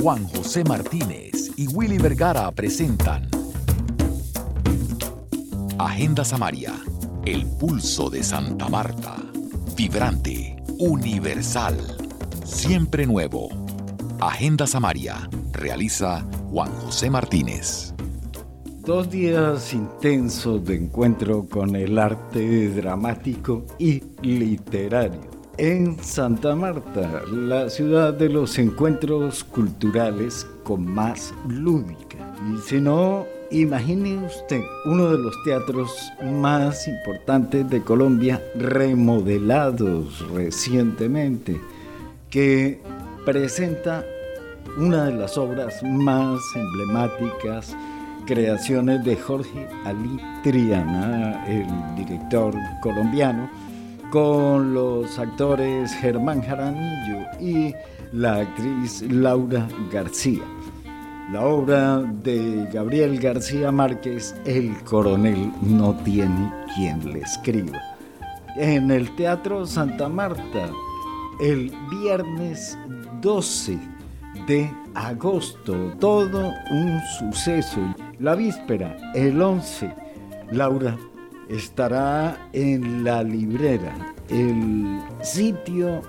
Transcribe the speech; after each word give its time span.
Juan 0.00 0.28
José 0.28 0.62
Martínez 0.62 1.50
y 1.56 1.66
Willy 1.66 1.98
Vergara 1.98 2.52
presentan 2.52 3.28
Agenda 5.76 6.24
Samaria, 6.24 6.72
el 7.24 7.44
pulso 7.58 8.08
de 8.08 8.22
Santa 8.22 8.68
Marta, 8.68 9.16
vibrante, 9.76 10.56
universal, 10.78 11.76
siempre 12.44 13.06
nuevo. 13.06 13.48
Agenda 14.20 14.68
Samaria, 14.68 15.28
realiza 15.52 16.24
Juan 16.52 16.70
José 16.74 17.10
Martínez. 17.10 17.92
Dos 18.84 19.10
días 19.10 19.74
intensos 19.74 20.64
de 20.64 20.76
encuentro 20.76 21.48
con 21.48 21.74
el 21.74 21.98
arte 21.98 22.68
dramático 22.68 23.66
y 23.80 24.00
literario. 24.22 25.37
En 25.58 26.00
Santa 26.00 26.54
Marta, 26.54 27.22
la 27.32 27.68
ciudad 27.68 28.14
de 28.14 28.28
los 28.28 28.56
encuentros 28.60 29.42
culturales 29.42 30.46
con 30.62 30.86
más 30.86 31.34
lúdica. 31.48 32.16
Y 32.54 32.58
si 32.58 32.80
no, 32.80 33.26
imagine 33.50 34.24
usted 34.24 34.60
uno 34.86 35.10
de 35.10 35.18
los 35.18 35.34
teatros 35.42 35.90
más 36.22 36.86
importantes 36.86 37.68
de 37.68 37.82
Colombia, 37.82 38.40
remodelados 38.54 40.24
recientemente, 40.30 41.60
que 42.30 42.80
presenta 43.24 44.04
una 44.76 45.06
de 45.06 45.14
las 45.14 45.36
obras 45.36 45.82
más 45.82 46.38
emblemáticas 46.54 47.76
creaciones 48.26 49.02
de 49.04 49.16
Jorge 49.16 49.66
Ali 49.84 50.20
Triana, 50.44 51.44
el 51.48 51.66
director 51.96 52.54
colombiano, 52.80 53.50
con 54.10 54.72
los 54.72 55.18
actores 55.18 55.92
Germán 55.94 56.42
Jaramillo 56.42 57.26
y 57.40 57.74
la 58.12 58.36
actriz 58.36 59.02
Laura 59.02 59.68
García. 59.92 60.42
La 61.32 61.44
obra 61.44 61.98
de 61.98 62.66
Gabriel 62.72 63.20
García 63.20 63.70
Márquez, 63.70 64.34
El 64.46 64.74
coronel 64.84 65.52
no 65.60 65.94
tiene 66.04 66.50
quien 66.74 67.12
le 67.12 67.20
escriba. 67.20 67.78
En 68.56 68.90
el 68.90 69.14
Teatro 69.14 69.66
Santa 69.66 70.08
Marta, 70.08 70.70
el 71.40 71.70
viernes 71.90 72.78
12 73.20 73.78
de 74.46 74.72
agosto, 74.94 75.74
todo 76.00 76.52
un 76.70 77.00
suceso. 77.18 77.80
La 78.18 78.34
víspera, 78.34 78.96
el 79.14 79.40
11, 79.40 79.92
Laura 80.50 80.96
estará 81.48 82.48
en 82.52 83.04
la 83.04 83.22
librera, 83.22 83.94
el 84.28 85.00
sitio 85.22 86.02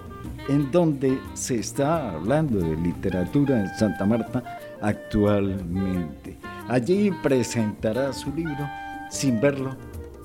en 0.49 0.71
donde 0.71 1.19
se 1.33 1.59
está 1.59 2.11
hablando 2.11 2.59
de 2.59 2.75
literatura 2.77 3.61
en 3.61 3.69
Santa 3.77 4.05
Marta 4.05 4.43
actualmente. 4.81 6.37
Allí 6.67 7.11
presentará 7.23 8.11
su 8.13 8.33
libro 8.33 8.69
Sin 9.09 9.39
verlo 9.39 9.75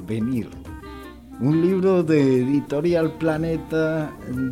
venir. 0.06 0.48
Un 1.40 1.60
libro 1.62 2.02
de 2.02 2.42
editorial 2.42 3.12
Planeta 3.18 4.10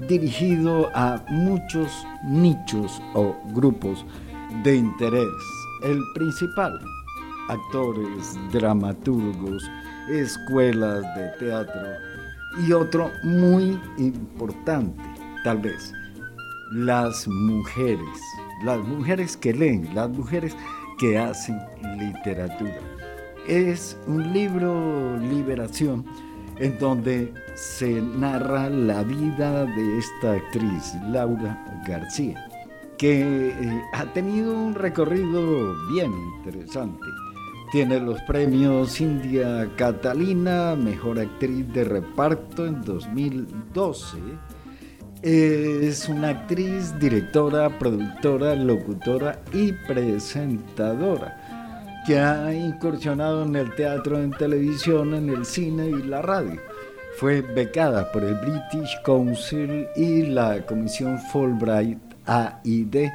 dirigido 0.08 0.90
a 0.94 1.24
muchos 1.28 2.06
nichos 2.24 3.00
o 3.14 3.36
grupos 3.54 4.04
de 4.64 4.76
interés. 4.76 5.28
El 5.84 6.00
principal, 6.14 6.78
actores, 7.48 8.38
dramaturgos, 8.52 9.70
escuelas 10.10 11.02
de 11.14 11.28
teatro 11.38 11.80
y 12.66 12.72
otro 12.72 13.10
muy 13.22 13.80
importante, 13.98 15.00
tal 15.44 15.58
vez, 15.58 15.92
las 16.72 17.26
mujeres, 17.28 18.20
las 18.64 18.78
mujeres 18.80 19.36
que 19.36 19.52
leen, 19.52 19.88
las 19.94 20.10
mujeres 20.10 20.56
que 20.98 21.18
hacen 21.18 21.58
literatura. 21.98 22.78
Es 23.46 23.96
un 24.06 24.32
libro 24.32 25.16
liberación 25.18 26.04
en 26.58 26.78
donde 26.78 27.32
se 27.54 28.00
narra 28.00 28.68
la 28.70 29.02
vida 29.02 29.64
de 29.64 29.98
esta 29.98 30.34
actriz, 30.34 30.94
Laura 31.08 31.58
García, 31.86 32.48
que 32.98 33.48
eh, 33.48 33.82
ha 33.94 34.04
tenido 34.12 34.54
un 34.54 34.74
recorrido 34.74 35.74
bien 35.92 36.12
interesante. 36.36 37.04
Tiene 37.72 38.00
los 38.00 38.20
premios 38.24 39.00
India 39.00 39.66
Catalina, 39.76 40.76
Mejor 40.76 41.18
Actriz 41.18 41.72
de 41.72 41.84
Reparto 41.84 42.66
en 42.66 42.82
2012. 42.82 44.18
Es 45.22 46.06
una 46.06 46.28
actriz, 46.28 46.92
directora, 46.98 47.78
productora, 47.78 48.54
locutora 48.54 49.40
y 49.54 49.72
presentadora 49.72 52.02
que 52.06 52.18
ha 52.18 52.52
incursionado 52.52 53.44
en 53.44 53.56
el 53.56 53.74
teatro, 53.74 54.18
en 54.18 54.32
televisión, 54.32 55.14
en 55.14 55.30
el 55.30 55.46
cine 55.46 55.88
y 55.88 56.02
la 56.02 56.20
radio. 56.20 56.60
Fue 57.16 57.40
becada 57.40 58.12
por 58.12 58.22
el 58.22 58.34
British 58.34 59.00
Council 59.02 59.86
y 59.96 60.26
la 60.26 60.66
Comisión 60.66 61.18
Fulbright 61.18 61.98
AID, 62.26 63.08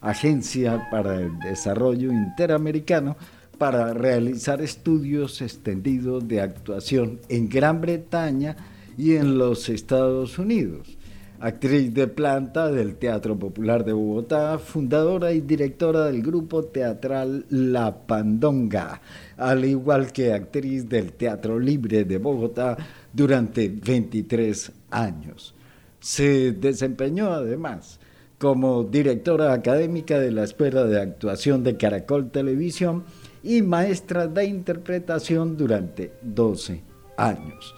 Agencia 0.00 0.88
para 0.90 1.14
el 1.14 1.38
Desarrollo 1.38 2.10
Interamericano, 2.10 3.16
para 3.60 3.92
realizar 3.92 4.62
estudios 4.62 5.42
extendidos 5.42 6.26
de 6.26 6.40
actuación 6.40 7.20
en 7.28 7.50
Gran 7.50 7.82
Bretaña 7.82 8.56
y 8.96 9.16
en 9.16 9.36
los 9.36 9.68
Estados 9.68 10.38
Unidos 10.38 10.96
actriz 11.40 11.92
de 11.92 12.06
planta 12.06 12.70
del 12.70 12.96
Teatro 12.96 13.38
Popular 13.38 13.84
de 13.84 13.92
Bogotá, 13.92 14.58
fundadora 14.58 15.32
y 15.32 15.42
directora 15.42 16.06
del 16.06 16.22
grupo 16.22 16.64
teatral 16.64 17.44
La 17.50 18.06
Pandonga, 18.06 19.02
al 19.36 19.66
igual 19.66 20.10
que 20.10 20.32
actriz 20.32 20.88
del 20.88 21.12
Teatro 21.12 21.58
Libre 21.58 22.04
de 22.04 22.16
Bogotá 22.16 22.78
durante 23.12 23.68
23 23.68 24.72
años. 24.90 25.54
Se 25.98 26.52
desempeñó 26.52 27.30
además 27.32 28.00
como 28.38 28.84
directora 28.84 29.52
académica 29.52 30.18
de 30.18 30.30
la 30.30 30.44
Escuela 30.44 30.84
de 30.84 30.98
Actuación 30.98 31.62
de 31.62 31.76
Caracol 31.76 32.30
Televisión 32.30 33.04
y 33.42 33.62
maestra 33.62 34.26
de 34.26 34.44
interpretación 34.44 35.56
durante 35.56 36.12
12 36.22 36.82
años. 37.16 37.74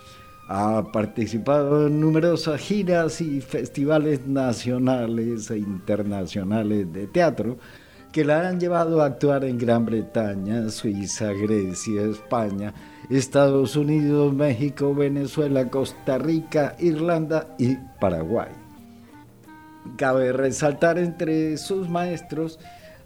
Ha 0.48 0.90
participado 0.92 1.86
en 1.86 2.00
numerosas 2.00 2.60
giras 2.60 3.20
y 3.20 3.40
festivales 3.40 4.26
nacionales 4.26 5.50
e 5.50 5.58
internacionales 5.58 6.92
de 6.92 7.06
teatro 7.06 7.58
que 8.12 8.24
la 8.24 8.46
han 8.46 8.60
llevado 8.60 9.00
a 9.00 9.06
actuar 9.06 9.44
en 9.44 9.56
Gran 9.56 9.86
Bretaña, 9.86 10.68
Suiza, 10.68 11.32
Grecia, 11.32 12.02
España, 12.02 12.74
Estados 13.08 13.74
Unidos, 13.74 14.34
México, 14.34 14.94
Venezuela, 14.94 15.68
Costa 15.70 16.18
Rica, 16.18 16.76
Irlanda 16.78 17.54
y 17.58 17.76
Paraguay. 17.98 18.50
Cabe 19.96 20.32
resaltar 20.32 20.98
entre 20.98 21.56
sus 21.56 21.88
maestros 21.88 22.58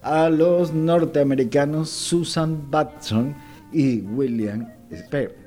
a 0.07 0.31
los 0.31 0.73
norteamericanos 0.73 1.91
Susan 1.91 2.71
Batson 2.71 3.35
y 3.73 4.01
William 4.03 4.69
Sperry 4.93 5.47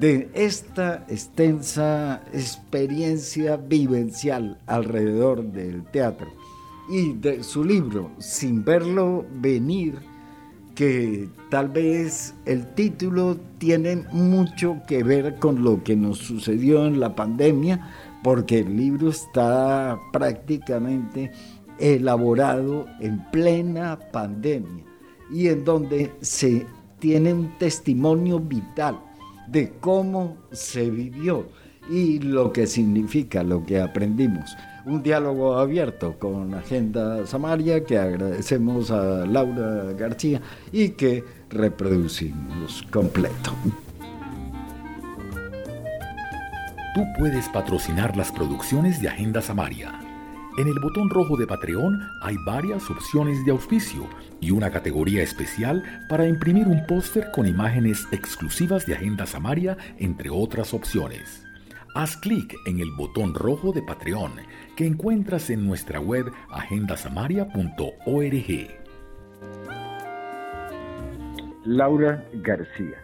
de 0.00 0.28
esta 0.34 1.04
extensa 1.08 2.22
experiencia 2.32 3.56
vivencial 3.56 4.58
alrededor 4.66 5.42
del 5.44 5.84
teatro 5.84 6.28
y 6.90 7.14
de 7.14 7.42
su 7.42 7.64
libro 7.64 8.10
Sin 8.18 8.64
verlo 8.64 9.24
venir, 9.40 9.98
que 10.74 11.28
tal 11.50 11.68
vez 11.68 12.34
el 12.46 12.66
título 12.74 13.36
tiene 13.58 14.04
mucho 14.12 14.80
que 14.86 15.02
ver 15.02 15.36
con 15.36 15.62
lo 15.62 15.82
que 15.82 15.96
nos 15.96 16.18
sucedió 16.18 16.86
en 16.86 17.00
la 17.00 17.14
pandemia, 17.14 17.90
porque 18.22 18.60
el 18.60 18.76
libro 18.76 19.10
está 19.10 19.98
prácticamente 20.12 21.32
elaborado 21.78 22.86
en 23.00 23.24
plena 23.30 23.98
pandemia 24.12 24.84
y 25.30 25.48
en 25.48 25.64
donde 25.64 26.12
se 26.20 26.66
tiene 26.98 27.32
un 27.32 27.56
testimonio 27.58 28.40
vital 28.40 28.98
de 29.46 29.72
cómo 29.80 30.36
se 30.52 30.90
vivió 30.90 31.46
y 31.90 32.18
lo 32.18 32.52
que 32.52 32.66
significa, 32.66 33.42
lo 33.42 33.64
que 33.64 33.80
aprendimos. 33.80 34.56
Un 34.84 35.02
diálogo 35.02 35.58
abierto 35.58 36.18
con 36.18 36.54
Agenda 36.54 37.26
Samaria 37.26 37.84
que 37.84 37.98
agradecemos 37.98 38.90
a 38.90 39.26
Laura 39.26 39.92
García 39.92 40.40
y 40.72 40.90
que 40.90 41.24
reproducimos 41.50 42.84
completo. 42.90 43.52
Tú 46.94 47.02
puedes 47.18 47.48
patrocinar 47.50 48.16
las 48.16 48.32
producciones 48.32 49.00
de 49.00 49.08
Agenda 49.08 49.40
Samaria 49.40 50.07
en 50.58 50.66
el 50.66 50.80
botón 50.80 51.08
rojo 51.08 51.36
de 51.36 51.46
Patreon 51.46 52.00
hay 52.20 52.36
varias 52.44 52.90
opciones 52.90 53.44
de 53.44 53.52
auspicio 53.52 54.08
y 54.40 54.50
una 54.50 54.72
categoría 54.72 55.22
especial 55.22 55.84
para 56.08 56.26
imprimir 56.26 56.66
un 56.66 56.84
póster 56.84 57.30
con 57.30 57.46
imágenes 57.46 58.08
exclusivas 58.10 58.84
de 58.84 58.94
Agenda 58.94 59.24
Samaria, 59.24 59.76
entre 59.98 60.30
otras 60.30 60.74
opciones. 60.74 61.46
haz 61.94 62.16
clic 62.16 62.56
en 62.66 62.80
el 62.80 62.90
botón 62.90 63.34
rojo 63.34 63.72
de 63.72 63.82
Patreon 63.82 64.32
que 64.76 64.84
encuentras 64.84 65.48
en 65.50 65.64
nuestra 65.64 66.00
web 66.00 66.26
agendasamaria.org. 66.50 68.68
Laura 71.64 72.24
García 72.42 72.98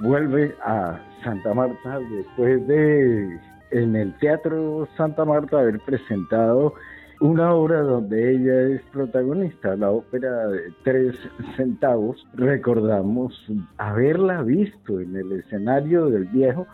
vuelve 0.00 0.52
a 0.64 1.00
Santa 1.22 1.54
Marta 1.54 2.00
después 2.10 2.66
de 2.66 3.38
en 3.70 3.96
el 3.96 4.14
Teatro 4.18 4.88
Santa 4.96 5.24
Marta 5.24 5.60
haber 5.60 5.80
presentado 5.80 6.74
una 7.20 7.52
obra 7.52 7.80
donde 7.80 8.34
ella 8.34 8.76
es 8.76 8.82
protagonista, 8.92 9.76
la 9.76 9.90
ópera 9.90 10.46
de 10.48 10.72
tres 10.84 11.16
centavos. 11.56 12.26
Recordamos 12.34 13.34
haberla 13.76 14.42
visto 14.42 15.00
en 15.00 15.16
el 15.16 15.32
escenario 15.32 16.06
del 16.06 16.26
viejo 16.26 16.66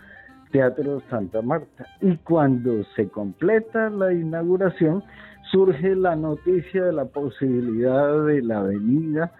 Teatro 0.50 1.02
Santa 1.08 1.40
Marta. 1.42 1.86
Y 2.00 2.16
cuando 2.18 2.84
se 2.94 3.08
completa 3.08 3.90
la 3.90 4.12
inauguración, 4.12 5.02
surge 5.50 5.94
la 5.94 6.14
noticia 6.14 6.84
de 6.84 6.92
la 6.92 7.06
posibilidad 7.06 8.24
de 8.26 8.42
la 8.42 8.62
venida 8.62 9.32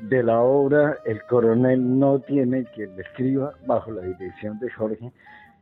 de 0.00 0.22
la 0.22 0.40
obra 0.40 0.96
El 1.04 1.20
coronel 1.24 1.98
no 1.98 2.20
tiene 2.20 2.64
quien 2.74 2.94
le 2.96 3.02
escriba 3.02 3.54
bajo 3.66 3.90
la 3.90 4.02
dirección 4.02 4.58
de 4.60 4.70
Jorge 4.70 5.12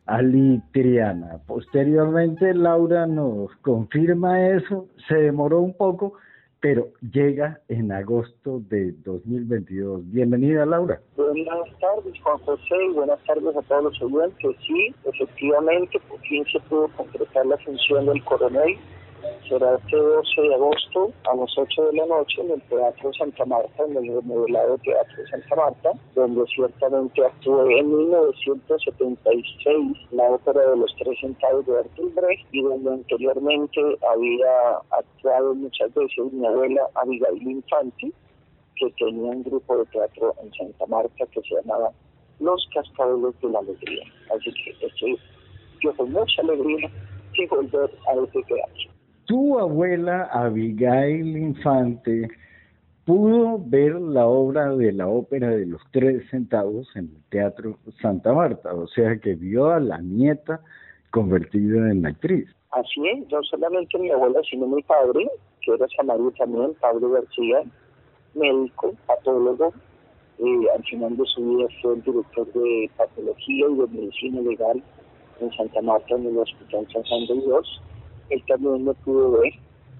Alitriana. 0.06 1.38
Posteriormente 1.46 2.54
Laura 2.54 3.06
nos 3.06 3.54
confirma 3.56 4.48
eso, 4.48 4.86
se 5.08 5.16
demoró 5.16 5.60
un 5.60 5.74
poco, 5.74 6.14
pero 6.60 6.88
llega 7.12 7.60
en 7.68 7.92
agosto 7.92 8.60
de 8.68 8.92
2022. 9.04 10.10
Bienvenida 10.10 10.64
Laura. 10.64 11.00
Buenas 11.16 11.78
tardes 11.80 12.20
Juan 12.22 12.38
José 12.38 12.74
y 12.90 12.94
buenas 12.94 13.18
tardes 13.24 13.56
a 13.56 13.62
todos 13.62 13.84
los 13.84 14.02
oyentes. 14.02 14.56
Sí, 14.66 14.94
efectivamente, 15.04 16.00
por 16.08 16.20
fin 16.20 16.44
se 16.50 16.60
pudo 16.60 16.88
concretar 16.96 17.44
la 17.46 17.58
función 17.58 18.06
del 18.06 18.24
coronel 18.24 18.78
será 19.48 19.76
este 19.76 19.96
12 19.96 20.40
de 20.40 20.54
agosto 20.54 21.12
a 21.30 21.36
las 21.36 21.56
8 21.56 21.84
de 21.86 21.92
la 21.98 22.06
noche 22.06 22.42
en 22.42 22.50
el 22.50 22.62
Teatro 22.62 23.12
Santa 23.14 23.44
Marta, 23.44 23.84
en 23.84 23.96
el 23.96 24.14
remodelado 24.14 24.78
Teatro 24.78 25.26
Santa 25.30 25.56
Marta, 25.56 25.90
donde 26.14 26.44
ciertamente 26.54 27.24
actué 27.24 27.78
en 27.78 27.96
1976 27.96 29.96
la 30.12 30.24
ópera 30.24 30.70
de 30.70 30.76
los 30.76 30.94
tres 30.96 31.18
centavos 31.20 31.66
de 31.66 31.72
Brecht 31.72 32.46
y 32.52 32.62
donde 32.62 32.90
anteriormente 32.90 33.80
había 34.10 34.78
actuado 34.90 35.54
muchas 35.54 35.94
veces 35.94 36.32
mi 36.32 36.46
abuela 36.46 36.82
Abigail 36.94 37.42
Infanti, 37.42 38.12
que 38.76 38.90
tenía 38.98 39.30
un 39.30 39.42
grupo 39.44 39.78
de 39.78 39.86
teatro 39.86 40.34
en 40.42 40.52
Santa 40.54 40.86
Marta 40.86 41.26
que 41.26 41.40
se 41.42 41.54
llamaba 41.54 41.90
Los 42.40 42.68
Cascabeles 42.74 43.40
de 43.40 43.50
la 43.50 43.60
Alegría. 43.60 44.04
Así 44.34 44.52
que 44.52 44.86
estoy 44.86 45.18
yo 45.82 45.94
con 45.96 46.12
mucha 46.12 46.42
alegría 46.42 46.90
de 47.38 47.46
volver 47.48 47.90
a 48.08 48.14
este 48.14 48.42
teatro 48.42 48.95
tu 49.26 49.58
abuela 49.58 50.28
Abigail 50.32 51.36
Infante 51.36 52.28
pudo 53.04 53.60
ver 53.64 53.94
la 53.94 54.26
obra 54.26 54.74
de 54.74 54.92
la 54.92 55.06
ópera 55.06 55.50
de 55.50 55.66
los 55.66 55.80
tres 55.92 56.28
centavos 56.30 56.88
en 56.96 57.04
el 57.04 57.22
Teatro 57.28 57.78
Santa 58.00 58.32
Marta, 58.32 58.74
o 58.74 58.86
sea 58.88 59.16
que 59.18 59.34
vio 59.34 59.70
a 59.70 59.80
la 59.80 59.98
nieta 59.98 60.60
convertida 61.10 61.90
en 61.90 62.06
actriz. 62.06 62.48
Así 62.70 63.06
es, 63.08 63.30
no 63.30 63.42
solamente 63.44 63.98
mi 63.98 64.10
abuela, 64.10 64.40
sino 64.50 64.66
mi 64.66 64.82
padre, 64.82 65.28
que 65.60 65.72
era 65.72 65.86
Samario 65.96 66.32
también, 66.32 66.74
Pablo 66.80 67.10
García, 67.10 67.62
médico, 68.34 68.92
patólogo, 69.06 69.72
y 70.38 70.68
al 70.68 70.84
final 70.84 71.16
de 71.16 71.24
su 71.26 71.42
vida 71.42 71.68
fue 71.80 71.94
el 71.94 72.02
director 72.02 72.52
de 72.52 72.90
patología 72.96 73.66
y 73.70 73.74
de 73.76 73.86
medicina 73.86 74.40
legal 74.42 74.82
en 75.40 75.52
Santa 75.52 75.80
Marta, 75.80 76.14
en 76.14 76.26
el 76.26 76.38
Hospital 76.38 76.86
San 76.92 77.02
Juan 77.04 77.26
de 77.26 77.46
Dios 77.46 77.80
él 78.30 78.42
también 78.46 78.84
me 78.84 78.94
pudo 78.94 79.32
ver, 79.32 79.52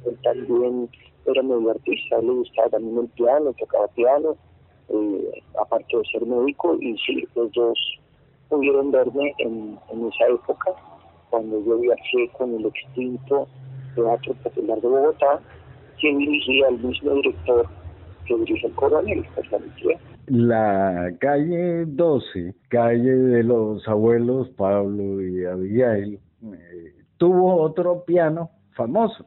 él 0.06 0.18
también 0.22 0.88
era 1.26 1.42
medio 1.42 1.70
artista, 1.70 2.20
le 2.20 2.32
gustaba 2.32 2.68
también 2.70 2.98
el 2.98 3.08
piano, 3.08 3.52
tocaba 3.58 3.88
piano, 3.88 4.36
eh, 4.88 5.42
aparte 5.60 5.96
de 5.96 6.04
ser 6.04 6.24
médico, 6.26 6.76
y 6.80 6.96
sí, 6.98 7.26
los 7.34 7.52
dos 7.52 7.78
pudieron 8.48 8.90
verme 8.90 9.34
en, 9.38 9.78
esa 9.90 10.32
época, 10.32 10.72
cuando 11.30 11.64
yo 11.64 11.78
viajé 11.78 12.28
con 12.38 12.54
el 12.54 12.66
extinto 12.66 13.48
Teatro 13.94 14.34
Popular 14.42 14.80
de 14.80 14.88
Bogotá, 14.88 15.40
quien 16.00 16.18
dirigía 16.18 16.68
el 16.68 16.78
mismo 16.78 17.14
director 17.14 17.66
que 18.26 18.36
dirige 18.36 18.66
el 18.66 18.74
coronel, 18.74 19.24
la 20.26 21.12
calle 21.20 21.84
12, 21.86 22.54
calle 22.68 23.14
de 23.14 23.44
los 23.44 23.86
abuelos 23.86 24.48
Pablo 24.50 25.22
y 25.22 25.44
Abigail, 25.44 26.18
eh, 26.42 27.05
tuvo 27.18 27.60
otro 27.60 28.04
piano 28.04 28.50
famoso, 28.74 29.26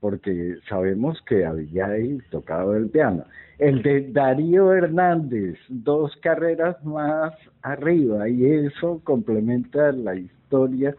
porque 0.00 0.56
sabemos 0.68 1.20
que 1.22 1.44
Abigail 1.44 2.22
tocaba 2.30 2.76
el 2.76 2.88
piano. 2.90 3.24
El 3.58 3.82
de 3.82 4.10
Darío 4.10 4.72
Hernández, 4.72 5.56
dos 5.68 6.16
carreras 6.22 6.82
más 6.84 7.34
arriba, 7.62 8.28
y 8.28 8.44
eso 8.44 9.00
complementa 9.04 9.92
la 9.92 10.16
historia 10.16 10.94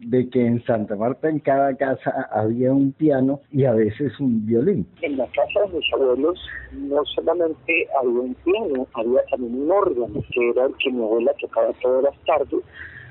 de 0.00 0.28
que 0.30 0.44
en 0.44 0.62
Santa 0.64 0.96
Marta 0.96 1.28
en 1.28 1.38
cada 1.38 1.76
casa 1.76 2.28
había 2.32 2.72
un 2.72 2.92
piano 2.92 3.40
y 3.52 3.64
a 3.64 3.72
veces 3.72 4.18
un 4.18 4.44
violín. 4.44 4.86
En 5.00 5.16
la 5.16 5.26
casa 5.28 5.60
de 5.66 5.76
mis 5.78 5.92
abuelos 5.92 6.40
no 6.72 7.04
solamente 7.04 7.86
había 8.00 8.20
un 8.20 8.34
piano, 8.34 8.86
había 8.94 9.24
también 9.30 9.62
un 9.62 9.70
órgano, 9.70 10.24
que 10.32 10.50
era 10.50 10.66
el 10.66 10.74
que 10.78 10.90
mi 10.90 11.02
abuela 11.02 11.32
tocaba 11.40 11.72
todas 11.80 12.04
las 12.04 12.24
tardes 12.24 12.64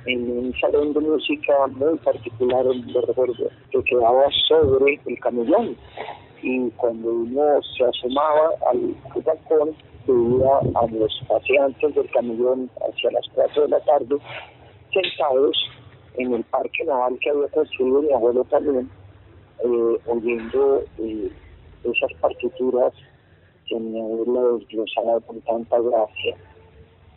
en 0.06 0.32
un 0.32 0.54
salón 0.60 0.94
de 0.94 1.00
música 1.00 1.68
muy 1.68 1.98
particular 2.00 2.66
de 2.66 3.02
recuerdo 3.02 3.50
que 3.72 3.84
quedaba 3.84 4.26
sobre 4.48 5.00
el 5.06 5.20
camellón 5.20 5.76
y 6.42 6.70
cuando 6.72 7.10
uno 7.10 7.62
se 7.78 7.84
asomaba 7.84 8.50
al 8.72 8.96
balcón 9.24 9.76
veía 10.08 10.58
a 10.76 10.88
los 10.88 11.22
paseantes 11.28 11.94
del 11.94 12.10
camellón 12.10 12.70
hacia 12.88 13.12
las 13.12 13.26
4 13.36 13.64
de 13.64 13.68
la 13.70 13.80
tarde 13.82 14.18
sentados 14.92 15.70
en 16.16 16.34
el 16.34 16.44
parque 16.46 16.84
naval 16.86 17.18
que 17.20 17.30
había 17.30 17.48
construido 17.50 18.02
mi 18.02 18.12
abuelo 18.12 18.44
también 18.46 18.90
eh, 19.64 20.00
oyendo 20.08 20.84
eh, 20.98 21.32
esas 21.84 22.14
partituras 22.20 22.94
que 23.68 23.76
mi 23.80 24.00
abuelo 24.00 24.58
desglosaba 24.58 25.20
con 25.22 25.40
tanta 25.42 25.80
gracia 25.80 26.36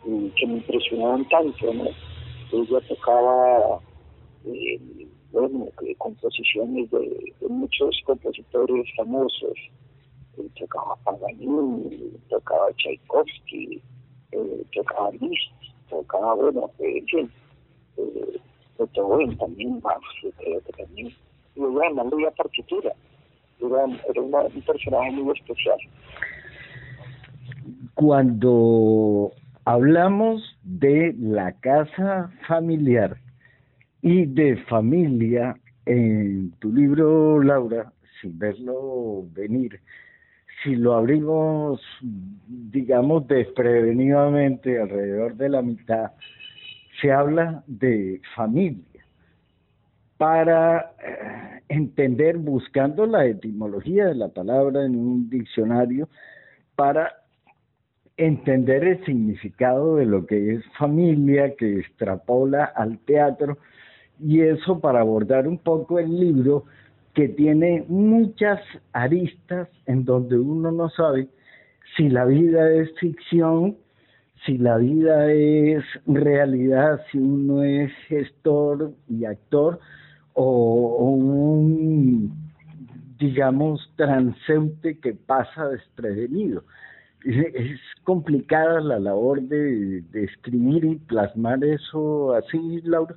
y 0.05 0.29
que 0.29 0.45
me 0.45 0.53
impresionaban 0.57 1.27
tanto 1.29 1.73
¿no? 1.73 1.85
Ella 2.51 2.81
tocaba 2.87 3.79
eh, 4.45 4.79
bueno, 5.35 5.67
composiciones 5.97 6.89
de, 6.91 7.33
muchos 7.49 8.01
compositores 8.05 8.87
famosos. 8.95 9.57
Eh, 10.37 10.47
tocaba 10.57 10.95
Paganini, 11.03 12.13
tocaba 12.29 12.71
Tchaikovsky, 12.77 13.81
eh, 14.31 14.65
tocaba 14.73 15.11
Liszt, 15.11 15.51
tocaba, 15.89 16.35
bueno, 16.35 16.71
en 16.79 17.05
fin, 17.05 17.31
eh, 17.97 18.39
también, 19.37 19.81
creo 20.37 20.61
que 20.61 20.71
también. 20.71 21.07
Y 21.55 21.61
ella 21.61 21.93
mandó 21.93 22.17
partitura. 22.31 22.93
Era, 23.59 23.85
era 24.09 24.21
un 24.21 24.61
personaje 24.61 25.11
muy 25.11 25.33
especial. 25.37 25.77
Cuando 27.93 29.31
hablamos 29.65 30.57
de 30.63 31.15
la 31.19 31.51
casa 31.59 32.31
familiar 32.47 33.17
y 34.01 34.25
de 34.27 34.57
familia 34.65 35.57
en 35.85 36.51
tu 36.59 36.71
libro, 36.71 37.41
Laura, 37.41 37.91
sin 38.21 38.37
verlo 38.37 39.25
venir. 39.33 39.79
Si 40.63 40.75
lo 40.75 40.93
abrimos, 40.93 41.81
digamos, 42.01 43.27
desprevenidamente 43.27 44.79
alrededor 44.79 45.35
de 45.35 45.49
la 45.49 45.61
mitad, 45.61 46.11
se 47.01 47.11
habla 47.11 47.63
de 47.67 48.21
familia 48.35 48.83
para 50.17 50.93
eh, 51.03 51.61
entender, 51.69 52.37
buscando 52.37 53.05
la 53.05 53.25
etimología 53.25 54.05
de 54.05 54.15
la 54.15 54.29
palabra 54.29 54.85
en 54.85 54.95
un 54.95 55.29
diccionario, 55.29 56.07
para 56.75 57.24
entender 58.17 58.83
el 58.83 59.05
significado 59.05 59.97
de 59.97 60.05
lo 60.05 60.25
que 60.25 60.55
es 60.55 60.63
familia, 60.77 61.55
que 61.55 61.79
extrapola 61.79 62.63
al 62.63 62.99
teatro, 62.99 63.57
y 64.19 64.41
eso 64.41 64.79
para 64.79 65.01
abordar 65.01 65.47
un 65.47 65.57
poco 65.57 65.99
el 65.99 66.17
libro 66.17 66.63
que 67.13 67.29
tiene 67.29 67.85
muchas 67.87 68.61
aristas 68.93 69.69
en 69.85 70.05
donde 70.05 70.37
uno 70.37 70.71
no 70.71 70.89
sabe 70.89 71.27
si 71.95 72.09
la 72.09 72.25
vida 72.25 72.71
es 72.71 72.89
ficción, 72.99 73.77
si 74.45 74.57
la 74.57 74.77
vida 74.77 75.31
es 75.31 75.83
realidad, 76.05 77.01
si 77.11 77.17
uno 77.17 77.63
es 77.63 77.91
gestor 78.07 78.91
y 79.09 79.25
actor 79.25 79.79
o, 80.33 81.05
un, 81.05 82.33
digamos, 83.17 83.91
transeúnte 83.95 84.99
que 84.99 85.13
pasa 85.13 85.69
desprevenido 85.69 86.63
es 87.25 87.79
complicada 88.03 88.79
la 88.81 88.99
labor 88.99 89.41
de, 89.41 90.03
escribir 90.13 90.85
y 90.85 90.95
plasmar 90.95 91.63
eso 91.63 92.33
así, 92.33 92.81
Laura. 92.83 93.15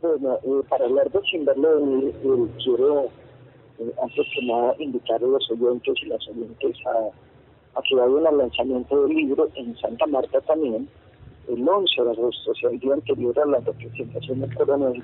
Bueno, 0.00 0.38
eh, 0.44 0.62
para 0.68 0.84
hablar 0.84 1.10
de 1.10 1.20
Verlo 1.44 1.80
Venir, 1.80 2.14
eh, 2.22 2.48
quiero, 2.62 3.04
eh, 3.78 3.92
antes 4.02 4.26
que 4.34 4.46
nada, 4.46 4.74
invitar 4.78 5.22
a 5.22 5.26
los 5.26 5.50
oyentes 5.50 5.94
y 6.02 6.06
las 6.06 6.28
oyentes 6.28 6.76
a, 6.86 7.78
a 7.78 7.82
que 7.82 7.94
vayan 7.94 8.26
al 8.26 8.38
lanzamiento 8.38 9.06
del 9.06 9.16
libro 9.16 9.48
en 9.54 9.76
Santa 9.78 10.06
Marta 10.06 10.40
también, 10.42 10.88
el 11.48 11.68
11 11.68 12.02
de 12.02 12.10
agosto, 12.10 12.50
o 12.50 12.54
sea, 12.54 12.70
el 12.70 12.78
día 12.80 12.94
anterior 12.94 13.38
a 13.38 13.46
la 13.46 13.58
representación 13.60 14.40
del 14.40 14.54
coronel, 14.54 15.02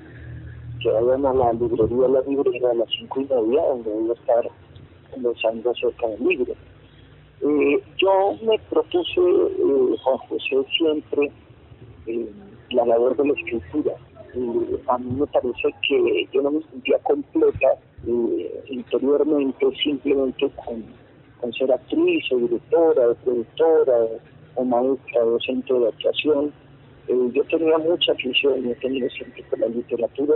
que 0.81 0.89
vayan 0.91 1.25
a 1.25 1.33
la 1.33 1.53
librería 1.53 2.07
La 2.07 2.21
Librería 2.21 2.69
a 2.71 2.73
las 2.73 2.89
cinco 2.97 3.21
y 3.21 3.23
media, 3.23 3.61
donde 3.61 3.89
voy 3.89 4.09
a 4.09 4.13
estar 4.13 4.49
conversando 5.11 5.71
acerca 5.71 6.07
del 6.07 6.27
libro. 6.27 6.53
Eh, 7.47 7.79
yo 7.97 8.35
me 8.41 8.57
propuse, 8.71 9.21
eh, 9.21 9.95
Juan 10.01 10.17
José, 10.29 10.65
siempre 10.75 11.31
eh, 12.07 12.27
la 12.71 12.85
labor 12.87 13.15
de 13.17 13.27
la 13.27 13.33
escritura. 13.33 13.93
a 14.87 14.97
mí 14.97 15.11
me 15.11 15.27
parece 15.27 15.69
que 15.87 16.27
yo 16.33 16.41
no 16.41 16.51
me 16.51 16.61
sentía 16.63 16.97
completa 17.03 17.67
interiormente 18.67 19.65
simplemente 19.81 20.49
con, 20.55 20.83
con 21.39 21.53
ser 21.53 21.71
actriz 21.71 22.23
o 22.31 22.37
directora 22.37 23.09
o 23.09 23.15
productora 23.15 23.97
o, 24.55 24.65
maestra 24.65 25.23
o 25.23 25.31
docente 25.31 25.73
de 25.73 25.87
actuación. 25.87 26.51
yo 27.07 27.43
tenía 27.43 27.77
mucha 27.77 28.11
afición, 28.13 28.63
yo 28.63 28.75
tenía 28.81 29.07
siempre 29.09 29.43
con 29.43 29.59
la 29.59 29.67
literatura. 29.67 30.35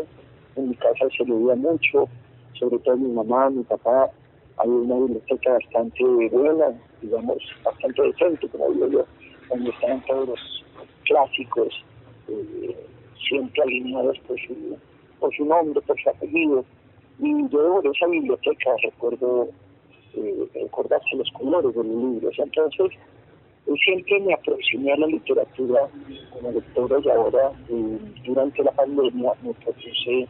En 0.55 0.69
mi 0.69 0.75
casa 0.75 1.07
se 1.17 1.25
leía 1.25 1.55
mucho, 1.55 2.07
sobre 2.53 2.77
todo 2.79 2.97
mi 2.97 3.11
mamá, 3.11 3.49
mi 3.49 3.63
papá, 3.63 4.11
hay 4.59 4.69
una 4.69 4.95
biblioteca 4.95 5.53
bastante 5.53 6.03
buena, 6.03 6.65
digamos, 7.01 7.37
bastante 7.63 8.01
decente, 8.01 8.47
como 8.49 8.71
digo 8.71 8.87
yo, 8.87 9.05
donde 9.49 9.69
están 9.69 10.05
todos 10.05 10.29
los 10.29 10.65
clásicos, 11.05 11.85
eh, 12.27 12.75
siempre 13.27 13.63
alineados 13.63 14.19
por 14.19 14.39
su, 14.41 14.77
por 15.19 15.35
su 15.35 15.45
nombre, 15.45 15.81
por 15.81 15.99
su 16.01 16.09
apellido. 16.09 16.65
Y 17.19 17.49
yo 17.49 17.81
de 17.81 17.89
esa 17.89 18.07
biblioteca 18.07 18.71
recuerdo 18.83 19.49
eh, 20.15 20.47
recordarse 20.53 21.15
los 21.15 21.29
colores 21.31 21.73
de 21.73 21.83
los 21.83 21.95
libros. 21.95 22.35
Entonces, 22.37 22.91
yo 23.65 23.75
siempre 23.75 24.19
me 24.19 24.33
aproximé 24.33 24.91
a 24.91 24.97
la 24.97 25.07
literatura 25.07 25.87
como 26.31 26.51
lectora 26.51 26.97
y 27.03 27.09
ahora, 27.09 27.51
eh, 27.69 27.97
durante 28.25 28.63
la 28.63 28.71
pandemia, 28.71 29.33
me 29.41 29.53
propuse 29.53 30.27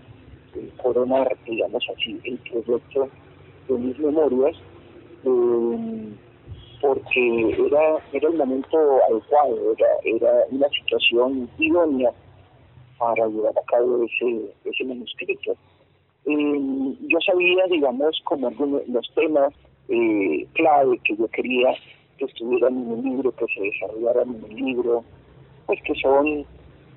eh, 0.55 0.69
coronar, 0.81 1.35
digamos 1.45 1.83
así, 1.95 2.19
el 2.23 2.37
proyecto 2.39 3.09
de 3.75 3.79
mis 3.79 3.99
memorias, 3.99 4.55
eh, 5.23 6.13
porque 6.81 7.49
era, 7.51 7.97
era 8.13 8.29
el 8.29 8.37
momento 8.37 8.77
adecuado, 9.09 9.75
era, 9.77 9.87
era 10.03 10.45
una 10.51 10.69
situación 10.69 11.49
idónea 11.57 12.11
para 12.97 13.27
llevar 13.27 13.53
a 13.57 13.65
cabo 13.65 14.03
ese, 14.03 14.53
ese 14.65 14.83
manuscrito. 14.85 15.55
Eh, 16.25 16.95
yo 17.07 17.17
sabía, 17.25 17.65
digamos, 17.69 18.21
como 18.25 18.47
algunos 18.47 18.87
los 18.87 19.09
temas 19.15 19.53
eh, 19.89 20.45
clave 20.53 20.99
que 21.03 21.15
yo 21.15 21.27
quería 21.29 21.73
que 22.17 22.25
estuvieran 22.25 22.77
en 22.77 22.91
el 22.91 23.03
libro, 23.03 23.33
que 23.35 23.45
se 23.47 23.61
desarrollaran 23.61 24.35
en 24.35 24.51
el 24.51 24.55
libro, 24.55 25.03
pues 25.65 25.79
que 25.83 25.95
son 25.95 26.45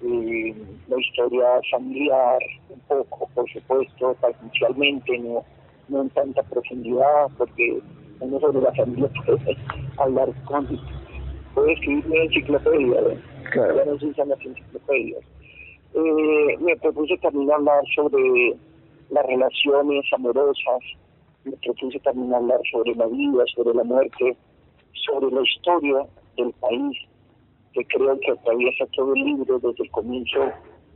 eh, 0.02 0.54
la 0.88 1.00
historia 1.00 1.60
familiar, 1.70 2.38
un 2.68 2.80
poco, 2.80 3.28
por 3.34 3.50
supuesto, 3.50 4.16
parcialmente, 4.20 5.18
no 5.18 5.44
no 5.92 6.02
en 6.02 6.10
tanta 6.10 6.42
profundidad, 6.44 7.28
porque 7.38 7.80
uno 8.20 8.40
sobre 8.40 8.62
la 8.62 8.72
familia 8.72 9.10
puede 9.26 9.56
hablar 9.98 10.28
con, 10.44 10.66
puede 11.54 11.72
escribir 11.74 12.06
una 12.06 12.22
enciclopedia, 12.24 13.00
claro. 13.52 13.76
ya 13.76 13.84
no 13.84 13.98
se 13.98 14.06
usan 14.06 14.28
las 14.30 14.40
enciclopedias. 14.40 15.22
Eh, 15.94 16.56
me 16.60 16.76
propuse 16.76 17.18
también 17.18 17.52
hablar 17.52 17.82
sobre 17.94 18.56
las 19.10 19.26
relaciones 19.26 20.04
amorosas, 20.12 20.80
me 21.44 21.52
propuse 21.58 21.98
también 22.00 22.32
hablar 22.32 22.60
sobre 22.70 22.94
la 22.94 23.06
vida, 23.06 23.44
sobre 23.54 23.74
la 23.74 23.84
muerte, 23.84 24.36
sobre 25.06 25.34
la 25.34 25.42
historia 25.42 26.06
del 26.36 26.52
país, 26.54 26.96
que 27.74 27.84
creo 27.84 28.18
que 28.20 28.30
atraviesa 28.30 28.86
todo 28.94 29.14
el 29.14 29.22
libro 29.22 29.58
desde 29.58 29.84
el 29.84 29.90
comienzo 29.90 30.44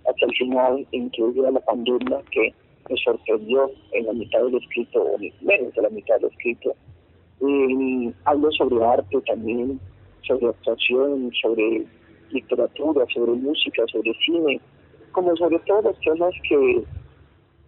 hasta 0.09 0.27
el 0.27 0.35
final, 0.37 0.87
incluida 0.93 1.51
la 1.51 1.61
pandemia 1.61 2.23
que 2.31 2.55
me 2.89 2.97
sorprendió 2.97 3.71
en 3.93 4.07
la 4.07 4.13
mitad 4.13 4.43
del 4.43 4.57
escrito, 4.57 5.03
o 5.03 5.19
menos 5.41 5.75
de 5.75 5.83
la 5.83 5.91
mitad 5.91 6.17
del 6.17 6.31
escrito. 6.31 6.75
Y 7.41 8.13
hablo 8.25 8.51
sobre 8.53 8.85
arte 8.85 9.21
también, 9.23 9.81
sobre 10.23 10.49
actuación, 10.49 11.31
sobre 11.41 11.85
literatura, 12.31 13.05
sobre 13.13 13.33
música, 13.33 13.83
sobre 13.93 14.13
cine, 14.25 14.61
como 15.13 15.37
sobre 15.37 15.59
todas 15.61 15.85
las 15.85 15.97
cosas 16.05 16.35
que, 16.49 16.83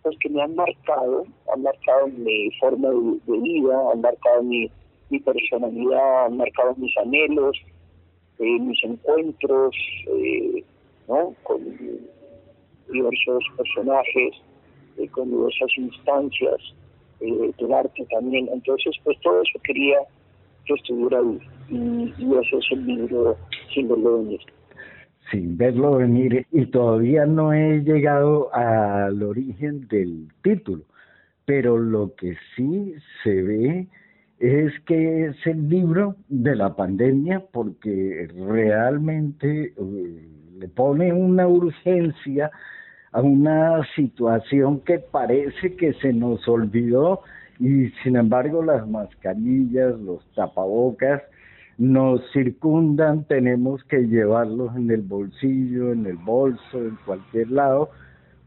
pues, 0.02 0.16
que 0.20 0.28
me 0.30 0.42
han 0.42 0.54
marcado, 0.54 1.24
han 1.54 1.62
marcado 1.62 2.08
mi 2.08 2.50
forma 2.60 2.88
de, 2.88 3.38
vida, 3.38 3.92
han 3.92 4.00
marcado 4.00 4.42
mi, 4.42 4.70
mi 5.10 5.20
personalidad, 5.20 6.26
han 6.26 6.36
marcado 6.36 6.74
mis 6.76 6.96
anhelos, 6.98 7.56
eh, 8.38 8.58
mis 8.60 8.82
encuentros 8.84 9.74
eh, 10.08 10.64
¿no? 11.08 11.34
con 11.42 11.60
diversos 12.90 13.44
personajes 13.56 14.34
con 15.06 15.30
diversas 15.30 15.70
instancias 15.76 16.74
eh, 17.20 17.52
del 17.58 17.72
arte 17.72 18.06
también. 18.10 18.48
Entonces, 18.52 18.96
pues 19.04 19.18
todo 19.20 19.40
eso 19.42 19.58
quería 19.62 19.98
que 20.64 20.74
estuviera 20.74 21.18
ahí. 21.18 21.38
Y, 21.68 22.14
y 22.18 22.34
eso 22.34 22.58
es 22.58 22.66
el 22.72 22.86
libro 22.86 23.36
Sin 23.72 23.88
verlo 23.88 24.18
venir. 24.18 24.40
Sin 25.30 25.56
verlo 25.56 25.96
venir. 25.96 26.46
Y 26.50 26.66
todavía 26.66 27.26
no 27.26 27.52
he 27.52 27.80
llegado 27.80 28.52
al 28.54 29.22
origen 29.22 29.86
del 29.88 30.28
título. 30.42 30.82
Pero 31.44 31.78
lo 31.78 32.14
que 32.14 32.36
sí 32.56 32.94
se 33.22 33.42
ve 33.42 33.86
es 34.38 34.72
que 34.86 35.26
es 35.26 35.46
el 35.46 35.68
libro 35.68 36.16
de 36.28 36.54
la 36.54 36.76
pandemia 36.76 37.44
porque 37.52 38.28
realmente 38.48 39.72
eh, 39.76 40.28
le 40.58 40.68
pone 40.68 41.12
una 41.12 41.48
urgencia 41.48 42.50
a 43.18 43.20
una 43.20 43.84
situación 43.96 44.78
que 44.82 45.00
parece 45.00 45.74
que 45.74 45.92
se 45.94 46.12
nos 46.12 46.46
olvidó 46.46 47.22
y 47.58 47.88
sin 48.04 48.14
embargo 48.14 48.62
las 48.62 48.86
mascarillas, 48.86 49.98
los 49.98 50.24
tapabocas 50.36 51.22
nos 51.78 52.20
circundan, 52.32 53.24
tenemos 53.24 53.82
que 53.84 54.06
llevarlos 54.06 54.76
en 54.76 54.92
el 54.92 55.02
bolsillo, 55.02 55.92
en 55.92 56.06
el 56.06 56.16
bolso, 56.16 56.78
en 56.78 56.96
cualquier 57.04 57.50
lado, 57.50 57.90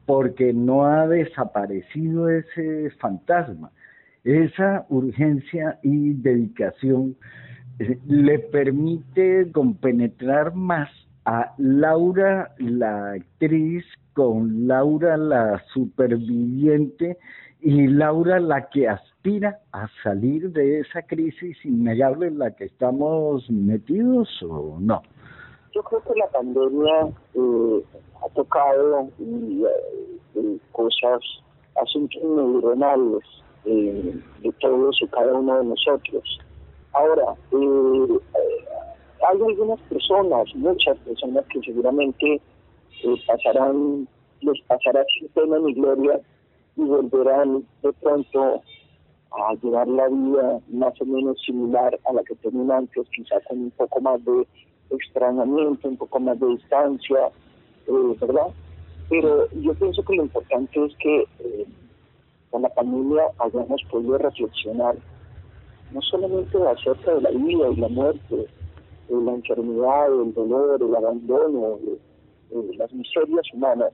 porque 0.05 0.53
no 0.53 0.85
ha 0.85 1.05
desaparecido 1.05 2.29
ese 2.29 2.91
fantasma. 2.91 3.71
Esa 4.23 4.85
urgencia 4.87 5.79
y 5.83 6.13
dedicación 6.13 7.17
eh, 7.79 7.99
le 8.07 8.39
permite 8.39 9.51
compenetrar 9.51 10.55
más 10.55 10.89
a 11.25 11.53
Laura, 11.57 12.53
la 12.57 13.11
actriz, 13.11 13.85
con 14.13 14.67
Laura, 14.67 15.17
la 15.17 15.63
superviviente, 15.73 17.17
y 17.61 17.87
Laura, 17.87 18.39
la 18.39 18.69
que 18.69 18.87
aspira 18.87 19.59
a 19.71 19.87
salir 20.03 20.51
de 20.51 20.79
esa 20.79 21.03
crisis 21.03 21.57
innegable 21.63 22.27
en 22.27 22.39
la 22.39 22.51
que 22.51 22.65
estamos 22.65 23.49
metidos 23.49 24.27
o 24.41 24.77
no? 24.79 25.01
Yo 25.73 25.83
creo 25.83 26.01
que 26.01 26.19
la 26.19 26.27
pandemia 26.27 27.07
eh, 27.35 27.85
ha 28.23 28.29
tocado 28.33 29.07
eh, 29.19 30.57
cosas, 30.71 31.21
asuntos 31.81 32.21
neuronales 32.23 33.23
eh, 33.65 34.19
de 34.41 34.51
todos 34.53 34.97
y 35.01 35.07
cada 35.07 35.33
uno 35.33 35.59
de 35.59 35.65
nosotros. 35.65 36.39
Ahora, 36.93 37.35
eh, 37.51 38.19
hay 39.29 39.41
algunas 39.41 39.79
personas, 39.81 40.55
muchas 40.55 40.97
personas 40.99 41.45
que 41.45 41.61
seguramente 41.61 42.41
eh, 43.03 43.15
pasarán, 43.27 44.07
les 44.41 44.61
pasará 44.67 45.03
sin 45.17 45.27
pena 45.29 45.59
ni 45.59 45.73
gloria 45.73 46.19
y 46.75 46.81
volverán 46.81 47.65
de 47.83 47.93
pronto 47.93 48.61
a 49.31 49.53
llevar 49.61 49.87
la 49.87 50.07
vida 50.09 50.59
más 50.69 50.93
o 51.01 51.05
menos 51.05 51.41
similar 51.45 51.97
a 52.05 52.13
la 52.13 52.23
que 52.23 52.35
tenían 52.35 52.71
antes, 52.71 53.07
quizás 53.15 53.41
con 53.47 53.59
un 53.59 53.71
poco 53.71 54.01
más 54.01 54.23
de 54.25 54.45
extrañamiento, 54.89 55.87
un 55.87 55.97
poco 55.97 56.19
más 56.19 56.39
de 56.39 56.47
distancia, 56.47 57.27
eh, 57.87 58.15
¿verdad? 58.19 58.47
Pero 59.09 59.49
yo 59.51 59.73
pienso 59.73 60.03
que 60.03 60.15
lo 60.15 60.23
importante 60.23 60.85
es 60.85 60.95
que 60.97 61.21
eh, 61.39 61.65
con 62.49 62.61
la 62.61 62.69
pandemia 62.69 63.23
hayamos 63.39 63.81
podido 63.89 64.17
reflexionar 64.17 64.95
no 65.93 66.01
solamente 66.01 66.57
acerca 66.57 67.15
de 67.15 67.21
la 67.21 67.29
vida 67.31 67.69
y 67.69 67.75
la 67.75 67.89
muerte, 67.89 68.47
la 69.09 69.33
enfermedad, 69.33 70.21
el 70.21 70.33
dolor, 70.33 70.81
el 70.81 70.95
abandono, 70.95 71.79
las 72.77 72.91
miserias 72.93 73.45
humanas, 73.53 73.91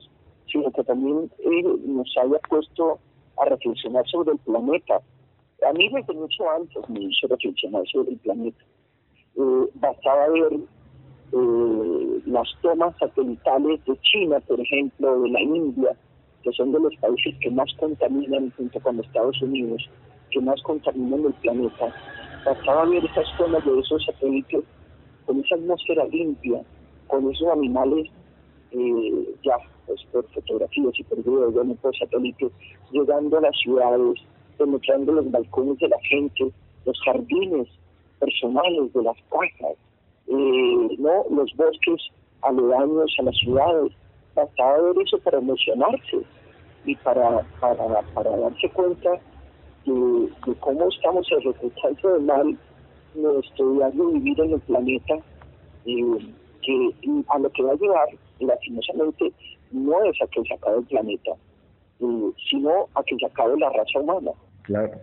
sino 0.50 0.70
que 0.72 0.84
también 0.84 1.30
nos 1.86 2.16
haya 2.16 2.38
puesto 2.48 2.98
a 3.40 3.44
reflexionar 3.46 4.06
sobre 4.08 4.32
el 4.32 4.38
planeta. 4.38 5.00
A 5.68 5.72
mí 5.72 5.88
desde 5.92 6.14
mucho 6.14 6.50
antes 6.50 6.88
me 6.88 7.00
hizo 7.00 7.26
reflexionar 7.28 7.82
sobre 7.88 8.12
el 8.12 8.18
planeta. 8.18 8.64
Eh, 9.36 9.68
bastaba 9.74 10.28
ver 10.28 10.60
eh, 11.32 12.22
las 12.26 12.48
tomas 12.62 12.96
satelitales 12.98 13.84
de 13.84 13.96
China, 14.00 14.40
por 14.40 14.60
ejemplo, 14.60 15.20
de 15.20 15.30
la 15.30 15.40
India, 15.40 15.96
que 16.42 16.52
son 16.52 16.72
de 16.72 16.80
los 16.80 16.94
países 16.96 17.34
que 17.40 17.50
más 17.50 17.72
contaminan 17.78 18.52
junto 18.56 18.80
con 18.80 19.00
Estados 19.00 19.40
Unidos, 19.42 19.88
que 20.30 20.40
más 20.40 20.60
contaminan 20.62 21.26
el 21.26 21.32
planeta, 21.34 21.94
bastaba 22.44 22.84
ver 22.86 23.04
esas 23.04 23.26
zonas 23.36 23.64
de 23.64 23.78
esos 23.78 24.04
satélites 24.04 24.64
con 25.26 25.40
esa 25.40 25.56
atmósfera 25.56 26.04
limpia, 26.06 26.62
con 27.08 27.30
esos 27.30 27.48
animales 27.48 28.08
eh, 28.72 29.34
ya 29.42 29.56
pues, 29.86 30.00
por 30.12 30.26
fotografías 30.32 30.92
y 30.98 31.04
por 31.04 31.18
videos, 31.18 31.54
bueno, 31.54 31.74
por 31.80 31.96
satélites, 31.96 32.52
llegando 32.90 33.38
a 33.38 33.42
las 33.42 33.56
ciudades, 33.56 34.20
penetrando 34.56 35.12
los 35.12 35.30
balcones 35.30 35.78
de 35.78 35.88
la 35.88 35.98
gente, 36.00 36.52
los 36.84 37.00
jardines 37.04 37.68
personales 38.18 38.92
de 38.92 39.02
las 39.02 39.16
casas, 39.30 39.76
eh, 40.28 40.96
¿no? 40.98 41.24
los 41.30 41.54
bosques 41.56 42.02
aledaños 42.42 43.14
a 43.18 43.22
las 43.22 43.36
ciudades. 43.36 43.92
Bastaba 44.34 44.80
ver 44.82 45.02
eso 45.04 45.18
para 45.18 45.38
emocionarse 45.38 46.18
y 46.84 46.94
para, 46.96 47.42
para, 47.60 48.02
para 48.14 48.36
darse 48.36 48.68
cuenta 48.70 49.10
de, 49.84 50.28
cómo 50.60 50.88
estamos 50.88 51.26
ejecutando 51.32 52.12
de 52.14 52.20
mal 52.20 52.58
nuestro 53.14 53.72
diario 53.72 54.10
vivir 54.10 54.40
en 54.40 54.52
el 54.52 54.60
planeta, 54.60 55.14
eh, 55.86 56.32
que 56.62 56.94
a 57.28 57.38
lo 57.38 57.50
que 57.50 57.62
va 57.62 57.72
a 57.72 57.76
llevar, 57.76 58.08
lastimosamente, 58.44 59.32
no 59.72 60.04
es 60.04 60.20
a 60.22 60.26
que 60.28 60.42
se 60.42 60.54
acabe 60.54 60.78
el 60.78 60.84
planeta, 60.84 61.32
eh, 62.00 62.30
sino 62.50 62.88
a 62.94 63.02
que 63.04 63.16
se 63.16 63.26
acabe 63.26 63.58
la 63.58 63.70
raza 63.70 64.00
humana. 64.00 64.32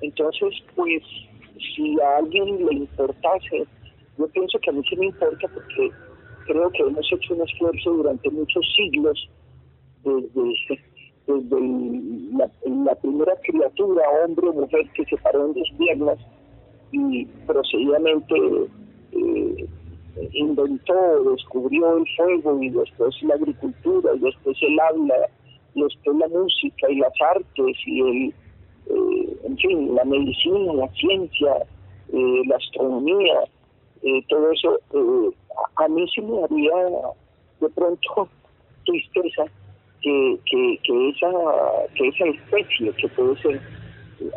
Entonces, 0.02 0.64
pues, 0.76 1.02
si 1.76 2.00
a 2.00 2.18
alguien 2.18 2.66
le 2.66 2.74
importase, 2.74 3.66
yo 4.18 4.28
pienso 4.28 4.60
que 4.60 4.70
a 4.70 4.74
mí 4.74 4.82
sí 4.88 4.96
me 4.96 5.08
importa 5.08 5.48
porque 5.48 5.92
creo 6.46 6.70
que 6.72 6.84
hemos 6.84 7.12
hecho 7.12 7.34
un 7.34 7.42
esfuerzo 7.42 7.92
durante 7.92 8.30
muchos 8.30 8.66
siglos 8.76 9.30
desde, 10.04 10.90
la, 12.86 12.96
primera 12.96 13.36
criatura, 13.44 14.04
hombre 14.24 14.50
o 14.50 14.54
mujer, 14.54 14.88
que 14.94 15.06
se 15.06 15.18
paró 15.18 15.48
en 15.48 15.54
dos 15.54 15.70
piernas 15.78 16.18
y 16.92 17.26
procedidamente 17.48 18.36
eh, 19.12 19.68
inventó, 20.34 21.24
descubrió 21.32 21.98
el 21.98 22.06
fuego 22.16 22.62
y 22.62 22.70
después 22.70 23.16
la 23.24 23.36
agricultura 23.36 24.12
y 24.16 24.20
después 24.20 24.58
el 24.62 24.80
habla, 24.80 25.30
y 25.74 25.84
después 25.84 26.18
la 26.18 26.28
música 26.28 26.90
y 26.90 26.96
las 26.98 27.14
artes 27.22 27.78
y 27.86 28.02
el 28.02 28.34
eh, 28.88 29.38
en 29.46 29.58
fin, 29.58 29.96
la 29.96 30.06
medicina, 30.06 30.74
la 30.74 30.88
ciencia, 30.94 31.56
eh, 32.14 32.42
la 32.48 32.56
astronomía, 32.56 33.40
eh, 34.04 34.24
todo 34.30 34.52
eso, 34.52 34.80
a, 35.78 35.88
mí 35.88 36.06
sí 36.14 36.22
me 36.22 36.44
haría 36.44 36.76
de 37.62 37.70
pronto 37.70 38.30
tristeza 38.86 39.46
que, 40.02 40.38
que, 40.46 40.80
que, 40.84 41.10
esa, 41.10 41.32
que 41.96 42.08
esa 42.10 42.26
especie 42.26 42.92
que 42.94 43.08
puede 43.10 43.42
ser, 43.42 43.62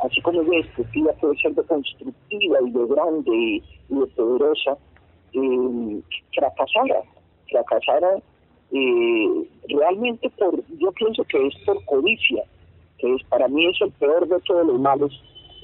así 0.02 0.20
como 0.23 0.40
es 0.40 0.49
destructiva, 0.49 1.12
puede 1.20 1.37
ser 1.38 1.54
de 1.54 1.62
constructiva 1.64 2.58
y 2.64 2.70
de 2.70 2.87
grande 2.87 3.37
y, 3.37 3.62
de 3.88 4.06
poderosa, 4.06 4.78
fracasara, 6.35 7.02
fracasara 7.50 8.16
realmente 9.68 10.30
por, 10.30 10.62
yo 10.78 10.92
pienso 10.92 11.25
que 11.25 11.47
es 11.47 11.54
por 11.64 11.85
codicia, 11.85 12.45
que 12.99 13.14
es 13.14 13.23
para 13.25 13.49
mí 13.49 13.66
es 13.66 13.80
el 13.80 13.90
peor 13.92 14.28
de 14.28 14.40
todos 14.40 14.66
los 14.66 14.80
males, 14.80 15.12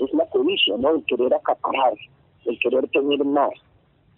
es 0.00 0.12
la 0.14 0.26
codicia, 0.30 0.76
¿no? 0.78 0.90
El 0.90 1.04
querer 1.04 1.34
acaparar, 1.34 1.94
el 2.46 2.58
querer 2.58 2.88
tener 2.88 3.24
más, 3.24 3.50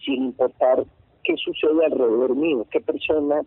sin 0.05 0.27
importar 0.27 0.85
qué 1.25 1.37
sucede 1.37 1.87
alrededor 1.87 2.37
mío, 2.37 2.67
qué 2.71 2.81
persona 2.81 3.43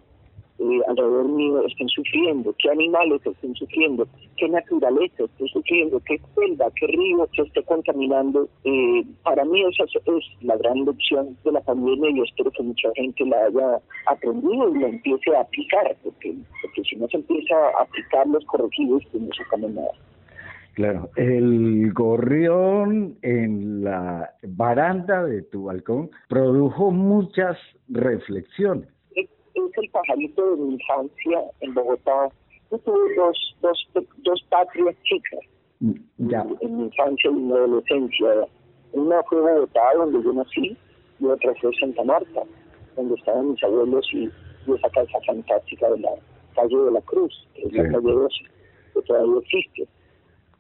eh, 0.60 0.82
alrededor 0.88 1.30
mío 1.30 1.66
estén 1.66 1.88
sufriendo, 1.88 2.54
qué 2.60 2.70
animales 2.70 3.25
estén 3.25 3.56
sufriendo, 3.56 4.08
qué 4.38 4.50
naturaleza 4.50 5.24
esté 5.24 5.48
sufriendo, 5.48 6.01
qué 6.01 6.20
selva, 6.36 6.70
qué 6.75 6.88
río 6.88 7.28
se 7.36 7.44
esté 7.44 7.63
contaminando. 7.63 8.48
Eh, 8.66 9.06
para 9.24 9.46
mí 9.46 9.63
esa 9.63 9.86
es 9.86 10.24
la 10.42 10.58
gran 10.58 10.84
lección 10.86 11.38
de 11.46 11.51
la 11.51 11.62
pandemia 11.62 12.10
y 12.12 12.22
espero 12.22 12.51
que 12.51 12.63
mucha 12.63 12.89
gente 12.96 13.25
la 13.25 13.46
haya 13.46 13.82
aprendido 14.08 14.76
y 14.76 14.80
la 14.80 14.88
empiece 14.89 15.36
a 15.36 15.41
aplicar, 15.41 15.95
porque, 16.04 16.36
porque 16.62 16.84
si 16.84 16.95
no 16.98 17.08
se 17.08 17.17
empieza 17.17 17.56
a 17.56 17.84
aplicar 17.84 18.28
los 18.28 18.43
corregidos, 18.45 19.04
pues 19.12 19.24
no 19.24 19.34
sacamos 19.34 19.72
nada. 19.72 19.91
Claro, 20.74 21.10
el 21.15 21.91
gorrión 21.93 23.17
en 23.22 23.84
la 23.84 24.34
baranda 24.43 25.26
de 25.26 25.41
tu 25.41 25.65
balcón 25.65 26.10
produjo 26.28 26.91
muchas 26.91 27.58
reflexiones 27.89 28.88
el 29.77 29.89
pajarito 29.89 30.55
de 30.55 30.62
mi 30.62 30.73
infancia 30.73 31.43
en 31.62 31.73
Bogotá. 31.73 32.29
Yo 32.71 32.77
tuve 32.79 33.15
dos, 33.15 33.55
dos, 33.62 33.89
dos 34.17 34.45
patrias 34.49 34.95
chicas 35.03 35.39
mm, 35.79 35.93
en 36.62 36.77
mi 36.77 36.84
infancia 36.84 37.29
y 37.29 37.34
mi 37.34 37.51
adolescencia. 37.51 38.47
Una 38.93 39.23
fue 39.23 39.41
Bogotá, 39.41 39.82
donde 39.95 40.23
yo 40.23 40.34
nací, 40.34 40.77
y 41.19 41.25
otra 41.25 41.53
fue 41.62 41.71
Santa 41.79 42.03
Marta, 42.03 42.41
donde 42.95 43.15
estaban 43.15 43.51
mis 43.51 43.63
abuelos 43.63 44.08
y, 44.13 44.29
esa 44.67 44.89
casa 44.91 45.17
fantástica 45.25 45.89
de 45.89 45.99
la 45.99 46.12
calle 46.53 46.77
de 46.77 46.91
la 46.91 47.01
Cruz, 47.01 47.47
que 47.55 47.63
es 47.63 47.73
la 47.73 47.84
calle 47.86 48.12
12, 48.12 48.36
que 48.93 49.01
todavía 49.01 49.39
existe. 49.41 49.82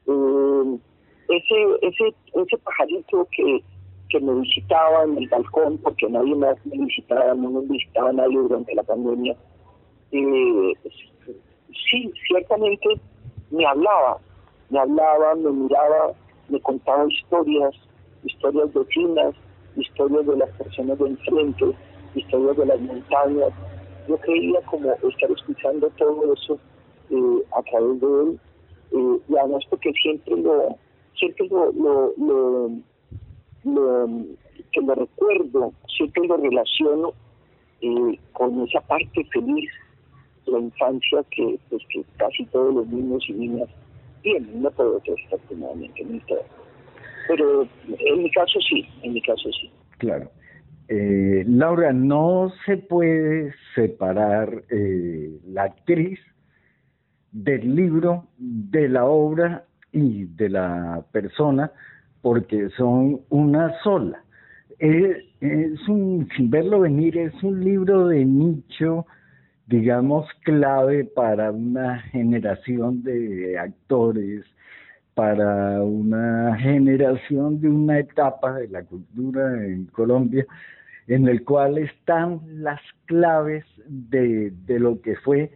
Eh, 0.07 0.79
ese, 1.29 1.87
ese, 1.87 2.15
ese 2.33 2.57
pajarito 2.57 3.27
que 3.31 3.63
que 4.09 4.19
me 4.19 4.33
visitaba 4.41 5.03
en 5.03 5.17
el 5.17 5.27
balcón, 5.29 5.77
porque 5.77 6.09
nadie 6.09 6.35
más 6.35 6.57
me 6.65 6.85
visitaba, 6.85 7.33
no 7.35 7.49
me 7.49 7.61
visitaba 7.67 8.11
nadie 8.11 8.37
durante 8.37 8.75
la 8.75 8.83
pandemia. 8.83 9.35
Eh, 10.11 10.73
sí, 11.89 12.11
ciertamente 12.27 12.89
me 13.51 13.65
hablaba, 13.65 14.17
me 14.69 14.79
hablaba, 14.79 15.35
me 15.35 15.51
miraba, 15.51 16.13
me 16.49 16.59
contaba 16.61 17.05
historias, 17.07 17.75
historias 18.23 18.73
vecinas, 18.73 19.35
historias 19.75 20.25
de 20.25 20.37
las 20.37 20.49
personas 20.51 20.97
de 20.97 21.07
enfrente, 21.07 21.65
historias 22.15 22.57
de 22.57 22.65
las 22.65 22.81
montañas. 22.81 23.49
Yo 24.07 24.17
creía 24.17 24.59
como 24.61 24.91
estar 24.91 25.31
escuchando 25.31 25.89
todo 25.97 26.33
eso 26.33 26.59
eh, 27.11 27.43
a 27.55 27.61
través 27.61 28.01
de 28.01 28.07
él, 28.07 28.39
eh, 28.91 29.19
y 29.29 29.37
además 29.37 29.63
porque 29.69 29.91
siempre 30.01 30.35
lo, 30.37 30.75
siempre 31.15 31.47
lo, 31.47 31.71
lo 32.17 32.71
que 33.63 34.81
lo 34.81 34.95
recuerdo, 34.95 35.73
siempre 35.97 36.27
lo 36.27 36.37
relaciono 36.37 37.13
eh, 37.81 38.19
con 38.33 38.61
esa 38.67 38.81
parte 38.81 39.23
feliz 39.25 39.69
la 40.49 40.59
infancia 40.59 41.23
que, 41.31 41.59
pues, 41.69 41.81
que 41.89 42.03
casi 42.17 42.45
todos 42.47 42.73
los 42.73 42.87
niños 42.87 43.23
y 43.27 43.33
niñas 43.33 43.69
tienen. 44.21 44.61
No 44.61 44.71
puedo 44.71 44.97
afortunadamente, 44.97 46.03
ni 46.03 46.19
todo. 46.21 46.43
Pero 47.27 47.67
en 47.87 48.23
mi 48.23 48.31
caso 48.31 48.59
sí, 48.67 48.85
en 49.03 49.13
mi 49.13 49.21
caso 49.21 49.49
sí. 49.51 49.69
Claro. 49.97 50.31
Eh, 50.87 51.43
Laura, 51.47 51.93
no 51.93 52.51
se 52.65 52.77
puede 52.77 53.53
separar 53.75 54.63
eh, 54.71 55.39
la 55.45 55.63
actriz 55.63 56.19
del 57.31 57.75
libro, 57.75 58.25
de 58.37 58.89
la 58.89 59.05
obra 59.05 59.65
y 59.91 60.25
de 60.25 60.49
la 60.49 61.05
persona, 61.11 61.71
porque 62.21 62.69
son 62.77 63.21
una 63.29 63.73
sola. 63.83 64.23
Es, 64.79 65.17
un, 65.87 66.27
sin 66.35 66.49
verlo 66.49 66.81
venir, 66.81 67.17
es 67.17 67.33
un 67.43 67.63
libro 67.63 68.07
de 68.07 68.23
nicho, 68.23 69.05
digamos, 69.67 70.25
clave 70.43 71.05
para 71.05 71.51
una 71.51 71.99
generación 71.99 73.03
de 73.03 73.57
actores, 73.57 74.45
para 75.15 75.83
una 75.83 76.57
generación 76.57 77.59
de 77.59 77.69
una 77.69 77.99
etapa 77.99 78.53
de 78.53 78.69
la 78.69 78.83
cultura 78.83 79.65
en 79.65 79.85
Colombia, 79.87 80.45
en 81.07 81.27
el 81.27 81.43
cual 81.43 81.77
están 81.77 82.39
las 82.63 82.79
claves 83.05 83.65
de, 83.85 84.53
de 84.65 84.79
lo 84.79 85.01
que 85.01 85.15
fue 85.17 85.51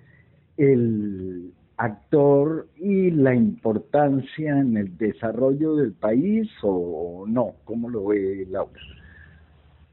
el, 0.57 1.53
actor 1.83 2.67
y 2.77 3.11
la 3.11 3.35
importancia 3.35 4.57
en 4.57 4.77
el 4.77 4.97
desarrollo 4.97 5.75
del 5.75 5.93
país 5.93 6.49
o 6.61 7.25
no? 7.27 7.53
¿Cómo 7.65 7.89
lo 7.89 8.05
ve 8.05 8.45
Laura? 8.49 8.79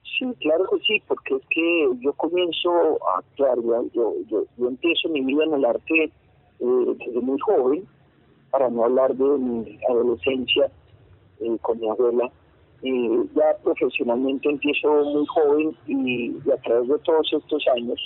Sí, 0.03 0.27
claro 0.41 0.65
que 0.71 0.79
sí, 0.81 1.03
porque 1.09 1.35
es 1.35 1.43
que 1.51 1.91
yo 2.01 2.13
comienzo 2.13 2.71
a 3.09 3.19
actuar, 3.19 3.59
yo, 3.93 4.15
yo, 4.29 4.45
yo 4.57 4.69
empiezo 4.69 5.09
mi 5.09 5.23
vida 5.25 5.45
en 5.45 5.55
el 5.55 5.65
arte 5.65 6.05
eh, 6.61 6.97
desde 6.99 7.21
muy 7.21 7.39
joven, 7.41 7.85
para 8.51 8.69
no 8.69 8.85
hablar 8.85 9.15
de 9.15 9.39
mi 9.39 9.79
adolescencia 9.89 10.71
eh, 11.41 11.57
con 11.63 11.81
mi 11.81 11.89
abuela. 11.89 12.31
Eh, 12.83 13.25
ya 13.35 13.57
profesionalmente 13.63 14.49
empiezo 14.49 14.89
muy 15.05 15.27
joven 15.27 15.77
y 15.87 16.51
a 16.51 16.57
través 16.63 16.89
de 16.89 16.99
todos 17.01 17.31
estos 17.33 17.63
años 17.75 17.99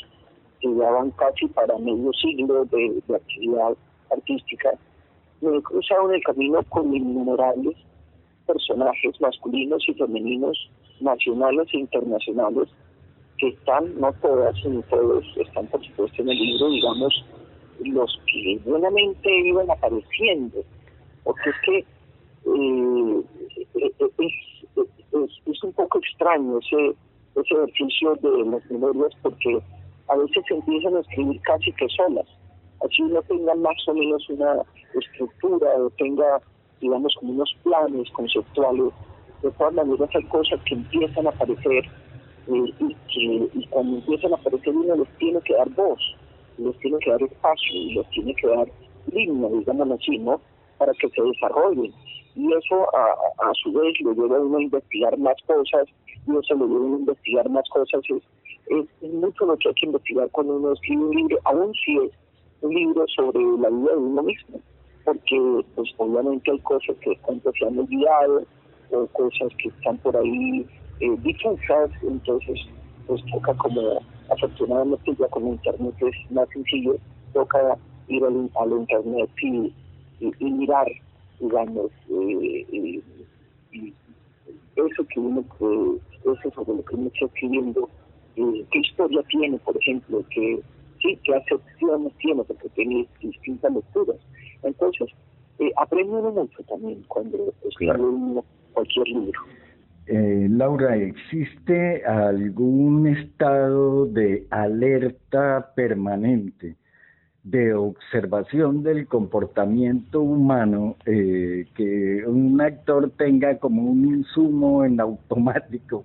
que 0.64 0.70
llevaban 0.70 1.10
casi 1.10 1.46
para 1.48 1.76
medio 1.78 2.10
siglo 2.14 2.64
de, 2.64 3.02
actividad 3.14 3.76
artística, 4.10 4.70
me 5.42 5.58
he 5.58 5.62
cruzado 5.62 6.08
en 6.08 6.16
el 6.16 6.22
camino 6.22 6.62
con 6.70 6.94
innumerables 6.94 7.76
personajes 8.46 9.20
masculinos 9.20 9.84
y 9.86 9.94
femeninos, 9.94 10.70
nacionales 11.00 11.68
e 11.74 11.78
internacionales, 11.78 12.68
que 13.36 13.48
están, 13.48 14.00
no 14.00 14.12
todas, 14.22 14.54
ni 14.64 14.82
todos, 14.84 15.24
están 15.36 15.66
por 15.66 15.84
supuesto 15.84 16.22
en 16.22 16.30
el 16.30 16.38
libro, 16.38 16.70
digamos, 16.70 17.24
los 17.80 18.20
que 18.26 18.58
buenamente 18.64 19.36
iban 19.46 19.70
apareciendo, 19.70 20.62
porque 21.24 21.50
es 21.50 21.56
que 21.66 21.78
eh, 21.78 23.22
es, 24.18 25.30
es, 25.46 25.64
un 25.64 25.72
poco 25.72 25.98
extraño 25.98 26.58
ese, 26.58 26.94
ese 27.34 27.54
ejercicio 27.54 28.14
de 28.16 28.44
las 28.50 28.70
memorias 28.70 29.12
porque 29.22 29.60
a 30.08 30.16
veces 30.16 30.44
se 30.46 30.54
empiezan 30.54 30.96
a 30.96 31.00
escribir 31.00 31.40
casi 31.42 31.72
que 31.72 31.88
solas, 31.88 32.26
así 32.84 33.02
no 33.02 33.22
tengan 33.22 33.62
más 33.62 33.76
o 33.88 33.94
menos 33.94 34.28
una 34.28 34.62
estructura 34.94 35.74
o 35.76 35.90
tenga, 35.90 36.40
digamos, 36.80 37.14
como 37.18 37.32
unos 37.32 37.54
planes 37.62 38.10
conceptuales. 38.10 38.92
De 39.42 39.50
todas 39.52 39.74
maneras 39.74 40.08
hay 40.14 40.24
cosas 40.24 40.60
que 40.64 40.74
empiezan 40.74 41.26
a 41.26 41.30
aparecer 41.30 41.84
eh, 42.46 42.72
y 42.78 42.94
que 43.12 43.58
y 43.58 43.66
cuando 43.68 43.98
empiezan 43.98 44.32
a 44.32 44.36
aparecer 44.36 44.74
uno 44.74 44.96
les 44.96 45.08
tiene 45.18 45.40
que 45.42 45.54
dar 45.54 45.68
voz, 45.70 46.00
les 46.58 46.78
tiene 46.78 46.98
que 46.98 47.10
dar 47.10 47.22
espacio 47.22 47.72
y 47.72 47.94
les 47.94 48.10
tiene 48.10 48.34
que 48.34 48.46
dar 48.46 48.68
línea, 49.12 49.48
digámoslo 49.48 49.94
así, 49.94 50.18
¿no? 50.18 50.40
Para 50.78 50.92
que 50.94 51.08
se 51.10 51.22
desarrollen. 51.22 51.92
Y 52.36 52.52
eso 52.52 52.88
a, 52.96 53.52
su 53.62 53.72
vez 53.72 53.94
lo 54.00 54.12
lleva 54.12 54.36
a 54.36 54.40
uno 54.40 54.58
a 54.58 54.62
investigar 54.62 55.16
más 55.18 55.36
cosas 55.46 55.86
y 56.26 56.36
eso 56.36 56.54
lo 56.54 56.66
lleva 56.66 56.80
a 56.80 56.86
uno 56.86 56.96
a 56.96 57.00
investigar 57.00 57.48
más 57.48 57.68
cosas. 57.70 58.02
Es, 58.66 59.12
mucho 59.12 59.46
lo 59.46 59.56
que 59.56 59.68
hay 59.68 59.74
que 59.74 59.86
investigar 59.86 60.28
cuando 60.30 60.56
uno 60.56 60.72
escribe 60.72 61.04
un 61.04 61.16
libro, 61.16 61.38
aún 61.44 61.72
si 61.84 61.96
es 61.98 62.10
un 62.62 62.74
libro 62.74 63.04
sobre 63.08 63.40
la 63.58 63.68
vida 63.68 63.90
de 63.92 63.96
uno 63.96 64.22
mismo, 64.22 64.60
porque 65.04 65.64
pues 65.74 65.90
obviamente 65.98 66.50
hay 66.50 66.58
cosas 66.60 66.96
que 66.98 67.18
se 67.58 67.66
han 67.66 67.78
olvidado 67.78 68.42
o 68.90 69.06
cosas 69.08 69.48
que 69.58 69.68
están 69.68 69.98
por 69.98 70.16
ahí 70.16 70.66
eh, 71.00 71.16
difusas, 71.22 71.90
entonces 72.02 72.60
pues 73.06 73.22
toca 73.30 73.54
como 73.54 74.00
afortunadamente 74.30 75.14
ya 75.18 75.28
con 75.28 75.48
internet 75.48 75.94
es 76.00 76.30
más 76.30 76.48
sencillo, 76.50 76.96
toca 77.32 77.76
ir 78.08 78.24
al, 78.24 78.50
al 78.56 78.72
internet 78.72 79.30
y, 79.42 79.72
y, 80.20 80.44
mirar, 80.44 80.86
digamos, 81.40 81.90
eh, 82.08 82.66
y, 82.72 83.02
eso 84.76 85.04
que 85.06 85.20
uno, 85.20 85.40
eh, 85.40 85.98
eso 86.24 86.50
sobre 86.54 86.76
lo 86.76 86.84
que 86.84 86.96
uno 86.96 87.06
está 87.12 87.26
escribiendo, 87.26 87.88
eh, 88.36 88.64
qué 88.70 88.78
historia 88.78 89.22
tiene, 89.28 89.58
por 89.58 89.76
ejemplo, 89.76 90.24
que 90.30 90.60
sí, 91.02 91.18
qué 91.24 91.34
acepciones 91.34 92.12
tiene, 92.18 92.42
porque 92.44 92.68
tiene 92.70 93.06
distintas 93.20 93.72
lecturas. 93.72 94.16
Entonces, 94.62 95.08
eh, 95.58 95.70
aprende 95.76 96.12
uno 96.12 96.32
mucho 96.32 96.62
también 96.64 97.02
cuando 97.08 97.52
escribe 97.68 98.00
uno 98.00 98.44
cualquier 98.72 99.06
libro. 99.08 99.40
Eh, 100.06 100.48
Laura, 100.50 100.96
¿existe 100.96 102.04
algún 102.04 103.06
estado 103.06 104.04
de 104.06 104.46
alerta 104.50 105.72
permanente, 105.74 106.76
de 107.42 107.74
observación 107.74 108.82
del 108.82 109.06
comportamiento 109.06 110.20
humano, 110.20 110.96
eh, 111.06 111.66
que 111.74 112.24
un 112.26 112.60
actor 112.60 113.10
tenga 113.16 113.58
como 113.58 113.82
un 113.82 114.04
insumo 114.04 114.84
en 114.84 115.00
automático 115.00 116.04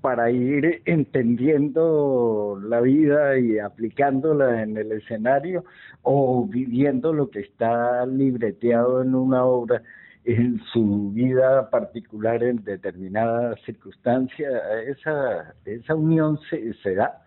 para 0.00 0.30
ir 0.30 0.82
entendiendo 0.84 2.58
la 2.62 2.80
vida 2.80 3.38
y 3.38 3.58
aplicándola 3.58 4.62
en 4.62 4.76
el 4.76 4.92
escenario 4.92 5.64
o 6.02 6.46
viviendo 6.46 7.12
lo 7.12 7.30
que 7.30 7.40
está 7.40 8.06
libreteado 8.06 9.02
en 9.02 9.14
una 9.14 9.44
obra? 9.44 9.82
en 10.24 10.60
su 10.72 11.10
vida 11.12 11.70
particular 11.70 12.42
en 12.42 12.62
determinadas 12.62 13.60
circunstancias, 13.64 14.52
esa, 14.86 15.54
esa 15.64 15.94
unión 15.94 16.38
se, 16.50 16.74
se 16.74 16.94
da? 16.94 17.22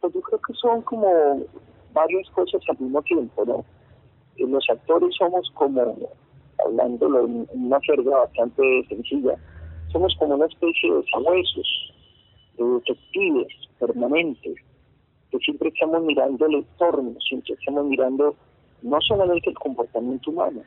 Pues 0.00 0.12
yo 0.12 0.20
creo 0.20 0.40
que 0.40 0.52
son 0.54 0.82
como 0.82 1.46
varias 1.92 2.28
cosas 2.30 2.60
al 2.68 2.78
mismo 2.78 3.02
tiempo, 3.02 3.44
¿no? 3.44 3.64
Los 4.38 4.64
actores 4.68 5.14
somos 5.16 5.50
como, 5.54 5.96
hablándolo 6.66 7.26
en 7.26 7.46
una 7.52 7.78
forma 7.80 8.18
bastante 8.18 8.62
sencilla, 8.88 9.34
somos 9.92 10.14
como 10.18 10.34
una 10.34 10.46
especie 10.46 10.92
de 10.92 11.04
sabuesos, 11.12 11.91
de 12.56 12.64
detectives 12.64 13.48
permanentes, 13.78 14.56
que 15.30 15.38
siempre 15.38 15.68
estamos 15.70 16.02
mirando 16.02 16.46
el 16.46 16.54
entorno, 16.56 17.14
siempre 17.28 17.54
estamos 17.54 17.86
mirando 17.86 18.34
no 18.82 19.00
solamente 19.00 19.50
el 19.50 19.58
comportamiento 19.58 20.30
humano, 20.30 20.62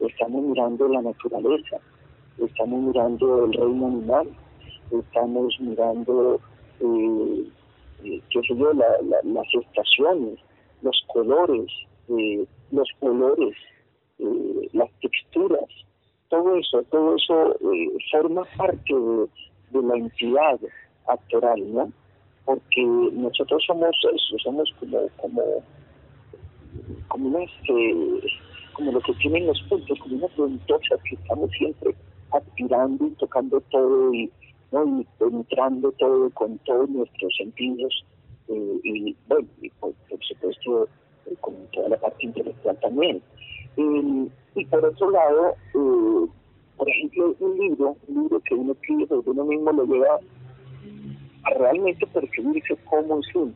estamos 0.00 0.42
mirando 0.44 0.88
la 0.88 1.02
naturaleza, 1.02 1.78
estamos 2.38 2.82
mirando 2.82 3.46
el 3.46 3.52
reino 3.52 3.86
animal, 3.86 4.28
estamos 4.90 5.58
mirando, 5.60 6.40
eh, 6.80 7.44
eh, 8.04 8.20
qué 8.30 8.40
sé 8.42 8.56
yo, 8.56 8.72
las 8.72 9.54
estaciones, 9.54 10.38
los 10.82 11.04
colores, 11.12 11.70
eh, 12.08 12.46
los 12.70 12.88
colores, 13.00 13.56
las 14.72 14.90
texturas, 15.00 15.68
todo 16.28 16.56
eso, 16.56 16.82
todo 16.84 17.16
eso 17.16 17.56
forma 18.10 18.44
parte 18.56 18.94
de, 18.94 19.82
la 19.82 19.96
entidad 19.96 20.60
actoral, 21.06 21.72
¿no? 21.72 21.92
Porque 22.44 22.82
nosotros 22.82 23.62
somos 23.66 23.90
eso, 24.14 24.38
somos 24.38 24.72
como, 24.78 25.08
como, 25.16 25.42
como 27.08 27.28
unas 27.28 27.50
como 28.74 28.92
lo 28.92 29.00
que 29.00 29.14
tienen 29.14 29.46
los 29.46 29.60
puntos, 29.62 29.98
como 30.00 30.16
una 30.16 30.28
ventosa 30.36 30.96
que 31.08 31.14
estamos 31.14 31.50
siempre 31.52 31.94
aspirando 32.32 33.06
y 33.06 33.10
tocando 33.10 33.60
todo 33.70 34.12
y, 34.12 34.30
¿no? 34.72 35.00
y 35.00 35.06
penetrando 35.18 35.92
todo 35.92 36.28
con 36.30 36.58
todos 36.58 36.88
nuestros 36.90 37.32
sentidos 37.36 38.04
eh, 38.48 38.80
y 38.82 39.16
bueno, 39.28 39.46
y 39.62 39.70
por, 39.70 39.94
supuesto 40.20 40.88
eh, 41.26 41.34
con 41.40 41.54
toda 41.72 41.88
la 41.90 41.96
parte 41.96 42.26
intelectual 42.26 42.78
también. 42.80 43.22
y 43.76 44.64
por 44.66 44.84
otro 44.84 45.10
lado, 45.10 45.54
eh, 45.74 46.28
por 46.76 46.88
ejemplo, 46.88 47.34
un 47.38 47.58
libro, 47.58 47.96
un 48.08 48.22
libro 48.22 48.40
que 48.40 48.54
uno 48.54 48.72
escribe, 48.72 49.06
porque 49.06 49.30
uno 49.30 49.44
mismo 49.44 49.72
lo 49.72 49.84
lleva 49.86 50.18
realmente 51.50 52.06
percibirse 52.06 52.76
como 52.84 53.20
es 53.20 53.34
uno, 53.34 53.52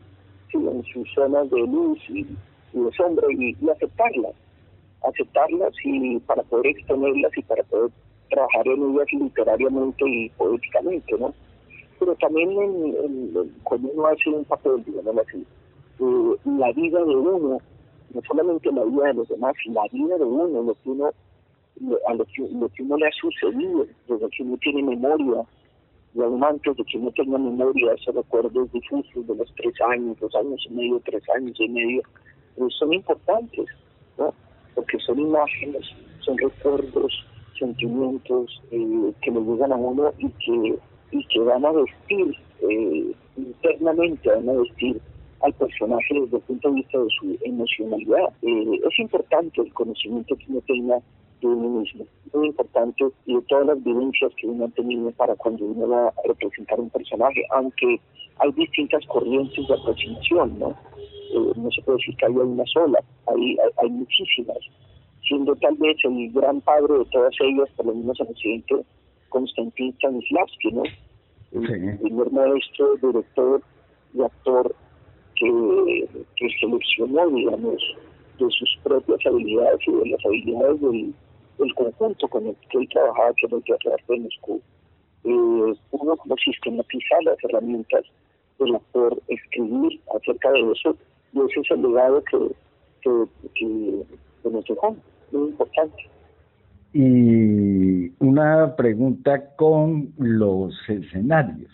en 0.53 0.85
sus 0.85 1.13
zonas 1.15 1.51
de 1.51 1.61
luz 1.61 1.99
y, 2.09 2.25
de 2.25 2.93
sombra 2.97 3.27
y, 3.31 3.57
y 3.61 3.71
aceptarlas 3.71 4.35
aceptarlas 5.03 5.73
y 5.85 6.19
para 6.21 6.43
poder 6.45 6.69
exponerlas 6.69 7.33
y 7.37 7.43
para 7.43 7.63
poder 7.65 7.91
trabajar 8.31 8.67
en 8.67 8.95
ellas 8.95 9.07
literariamente 9.13 10.05
y 10.07 10.29
poéticamente, 10.31 11.17
¿no? 11.19 11.33
Pero 11.99 12.15
también 12.17 12.51
en, 12.51 13.53
cuando 13.65 13.89
uno 13.89 14.07
hace 14.07 14.31
un 14.31 14.45
papel, 14.45 14.85
digamos 14.85 15.27
así, 15.27 15.45
eh, 16.01 16.37
la 16.45 16.73
vida 16.73 17.05
de 17.05 17.17
uno, 17.17 17.59
no 18.15 18.23
solamente 18.27 18.71
la 18.73 18.85
vida 18.85 19.07
de 19.09 19.15
los 19.15 19.29
demás, 19.29 19.55
la 19.67 19.83
vida 19.93 20.17
de 20.17 20.25
uno, 20.25 20.63
lo 20.63 20.75
que 20.75 20.91
uno, 20.91 21.11
a 22.07 22.15
lo 22.15 22.25
que, 22.27 22.49
lo 22.53 22.69
que 22.69 22.83
uno 22.83 22.97
le 22.97 23.07
ha 23.07 23.13
sucedido, 23.13 23.87
desde 24.09 24.29
que 24.31 24.43
uno 24.43 24.57
tiene 24.59 24.83
memoria, 24.83 25.43
aún 26.25 26.43
antes 26.45 26.77
de 26.77 26.85
que 26.85 26.99
uno 26.99 27.11
tenga 27.13 27.39
memoria, 27.39 27.93
esos 27.93 28.15
recuerdos 28.15 28.73
difusos 28.73 29.27
de 29.27 29.35
los 29.35 29.53
tres 29.57 29.75
años, 29.89 30.17
dos 30.21 30.35
años 30.35 30.65
y 30.69 30.75
medio, 30.75 31.01
tres 31.05 31.23
años 31.37 31.57
y 31.59 31.69
medio, 31.69 32.03
son 32.79 32.93
importantes, 32.93 33.67
¿no? 34.19 34.35
porque 34.75 34.99
son 35.01 35.19
imágenes, 35.19 35.85
son 36.21 36.37
recuerdos, 36.39 37.13
sentimientos 37.59 38.63
eh, 38.71 39.13
que 39.23 39.31
le 39.31 39.41
llegan 39.41 39.73
a 39.73 39.77
uno 39.77 40.13
y 40.19 40.29
que, 40.29 40.79
y 41.11 41.25
que 41.27 41.41
van 41.41 41.65
a 41.65 41.73
vestir 41.73 42.37
eh, 42.63 43.13
internamente, 43.37 44.29
van 44.29 44.49
a 44.49 44.53
vestir 44.53 45.01
al 45.41 45.53
personaje 45.55 46.15
desde 46.15 46.37
el 46.37 46.43
punto 46.43 46.69
de 46.69 46.75
vista 46.75 46.99
de 46.99 47.09
su 47.19 47.39
emocionalidad. 47.45 48.29
Eh, 48.43 48.81
es 48.89 48.99
importante 48.99 49.61
el 49.61 49.73
conocimiento 49.73 50.37
que 50.37 50.45
uno 50.49 50.61
tenga 50.67 50.99
de 51.41 51.47
uno 51.47 51.81
mismo, 51.81 52.05
muy 52.33 52.49
importante 52.49 53.05
y 53.27 53.35
de 53.35 53.43
todas 53.43 53.67
las 53.67 53.83
vivencias 53.83 54.33
que 54.37 54.47
uno 54.47 54.65
ha 54.65 54.69
tenido 54.69 55.11
para 55.13 55.35
cuando 55.37 55.65
uno 55.65 55.89
va 55.89 56.09
a 56.09 56.15
representar 56.27 56.81
un 56.81 56.91
personaje, 56.91 57.43
aunque 57.51 58.01
hay 58.39 58.53
distintas 58.53 59.05
corrientes 59.07 59.67
de 59.67 59.75
aproximación, 59.75 60.59
¿no? 60.59 60.71
Eh, 60.71 61.53
no 61.57 61.71
se 61.71 61.83
puede 61.83 61.99
decir 61.99 62.17
que 62.17 62.27
haya 62.27 62.39
una 62.39 62.65
sola, 62.67 62.99
hay, 63.27 63.57
hay, 63.83 63.91
muchísimas, 63.91 64.59
siendo 65.27 65.55
tal 65.57 65.77
vez 65.77 65.97
el 66.05 66.33
gran 66.33 66.61
padre 66.61 66.99
de 66.99 67.05
todas 67.07 67.35
ellas, 67.41 67.69
por 67.77 67.87
lo 67.87 67.95
menos 67.95 68.19
en 68.21 68.29
Occidente, 68.29 68.75
Konstantin 69.29 69.93
Stanislavski, 69.95 70.73
¿no? 70.73 70.83
El 71.53 71.99
primer 71.99 72.31
maestro, 72.33 72.97
director 72.97 73.63
y 74.15 74.23
actor 74.23 74.75
que, 75.35 76.09
que 76.37 76.49
seleccionó, 76.61 77.29
digamos, 77.31 77.83
de 78.39 78.51
sus 78.51 78.79
propias 78.83 79.21
habilidades 79.27 79.81
y 79.87 79.93
de 79.93 80.07
las 80.11 80.25
habilidades 80.25 80.81
del, 80.81 81.15
del 81.59 81.75
conjunto 81.75 82.29
con 82.29 82.47
el 82.47 82.57
que 82.71 82.79
él 82.79 82.89
trabajaba, 82.91 83.33
que 83.35 83.47
el 83.47 83.63
Teatro 83.65 83.93
de 84.09 84.21
Moscú. 84.21 84.61
Eh, 85.25 85.75
uno 85.91 86.17
como 86.17 86.37
sistematizar 86.37 87.23
las 87.25 87.37
herramientas 87.45 88.05
del 88.59 88.77
actor, 88.77 89.21
escribir 89.29 90.01
acerca 90.15 90.51
de 90.53 90.73
eso 90.73 90.97
y 91.33 91.41
ese 91.41 91.61
es 91.61 91.71
el 91.71 91.83
legado 91.83 92.23
que, 92.25 92.39
que, 93.03 93.25
que, 93.55 94.51
nos 94.51 94.65
dejó, 94.65 94.97
muy 95.33 95.49
importante. 95.49 96.09
Y 96.95 98.11
una 98.25 98.75
pregunta 98.77 99.55
con 99.57 100.13
los 100.17 100.75
escenarios. 100.89 101.71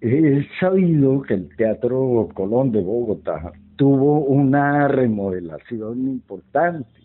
es 0.00 0.46
sabido 0.58 1.22
que 1.22 1.34
el 1.34 1.56
Teatro 1.56 2.28
Colón 2.34 2.72
de 2.72 2.80
Bogotá 2.80 3.52
tuvo 3.76 4.20
una 4.20 4.88
remodelación 4.88 6.00
importante 6.08 6.97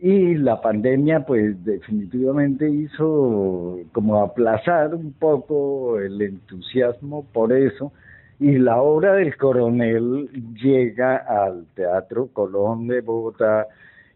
y 0.00 0.34
la 0.34 0.60
pandemia 0.60 1.26
pues 1.26 1.62
definitivamente 1.64 2.70
hizo 2.70 3.80
como 3.92 4.20
aplazar 4.22 4.94
un 4.94 5.12
poco 5.12 5.98
el 5.98 6.22
entusiasmo 6.22 7.26
por 7.32 7.52
eso 7.52 7.92
y 8.38 8.58
la 8.58 8.80
obra 8.80 9.14
del 9.14 9.36
coronel 9.36 10.28
llega 10.54 11.16
al 11.16 11.66
Teatro 11.74 12.28
Colón 12.32 12.86
de 12.86 13.00
Bogotá 13.00 13.66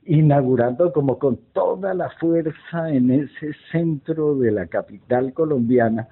inaugurando 0.05 0.93
como 0.93 1.19
con 1.19 1.39
toda 1.53 1.95
la 1.95 2.11
fuerza 2.11 2.89
en 2.91 3.11
ese 3.11 3.53
centro 3.73 4.37
de 4.37 4.53
la 4.53 4.67
capital 4.67 5.33
colombiana 5.33 6.07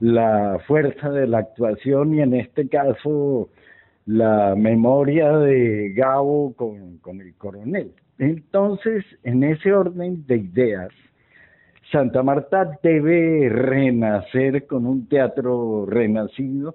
la 0.00 0.58
fuerza 0.66 1.10
de 1.10 1.26
la 1.26 1.38
actuación 1.38 2.14
y 2.14 2.20
en 2.20 2.34
este 2.34 2.68
caso 2.68 3.48
la 4.04 4.54
memoria 4.56 5.38
de 5.38 5.92
Gabo 5.94 6.54
con, 6.54 6.98
con 6.98 7.20
el 7.20 7.34
coronel. 7.34 7.92
Entonces, 8.18 9.04
en 9.24 9.44
ese 9.44 9.72
orden 9.72 10.26
de 10.26 10.38
ideas, 10.38 10.90
Santa 11.92 12.22
Marta 12.22 12.78
debe 12.82 13.48
renacer 13.48 14.66
con 14.66 14.86
un 14.86 15.08
teatro 15.08 15.86
renacido 15.86 16.74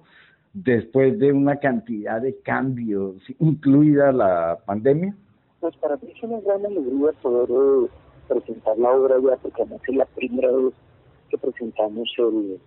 después 0.53 1.17
de 1.19 1.31
una 1.31 1.57
cantidad 1.57 2.21
de 2.21 2.37
cambios, 2.41 3.15
incluida 3.39 4.11
la 4.11 4.59
pandemia. 4.65 5.15
Pues 5.59 5.75
para 5.77 5.97
mí 5.97 6.11
es 6.15 6.23
una 6.23 6.39
gran 6.41 6.65
alegría 6.65 7.11
poder 7.21 7.49
eh, 7.49 7.89
presentar 8.27 8.77
la 8.77 8.91
obra 8.91 9.15
ya, 9.19 9.37
porque 9.37 9.61
además 9.61 9.81
es 9.87 9.95
la 9.95 10.05
primera 10.05 10.51
vez 10.51 10.73
que 11.29 11.37
presentamos 11.37 12.09
el, 12.17 12.59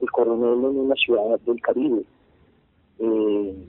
el 0.00 0.10
coronel 0.10 0.70
en 0.70 0.78
una 0.78 0.94
ciudad 0.96 1.38
del 1.40 1.60
Caribe. 1.60 2.02
Eh, 2.98 3.66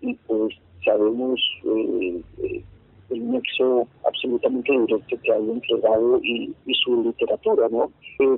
y 0.00 0.14
pues 0.26 0.54
sabemos 0.84 1.40
eh, 1.64 2.22
eh, 2.42 2.64
el 3.10 3.30
nexo 3.30 3.86
absolutamente 4.06 4.72
directo 4.72 5.16
que 5.22 5.32
hay 5.32 5.50
entre 5.50 5.80
Gabo 5.80 6.20
y, 6.22 6.54
su 6.84 7.02
literatura, 7.02 7.68
¿no? 7.70 7.90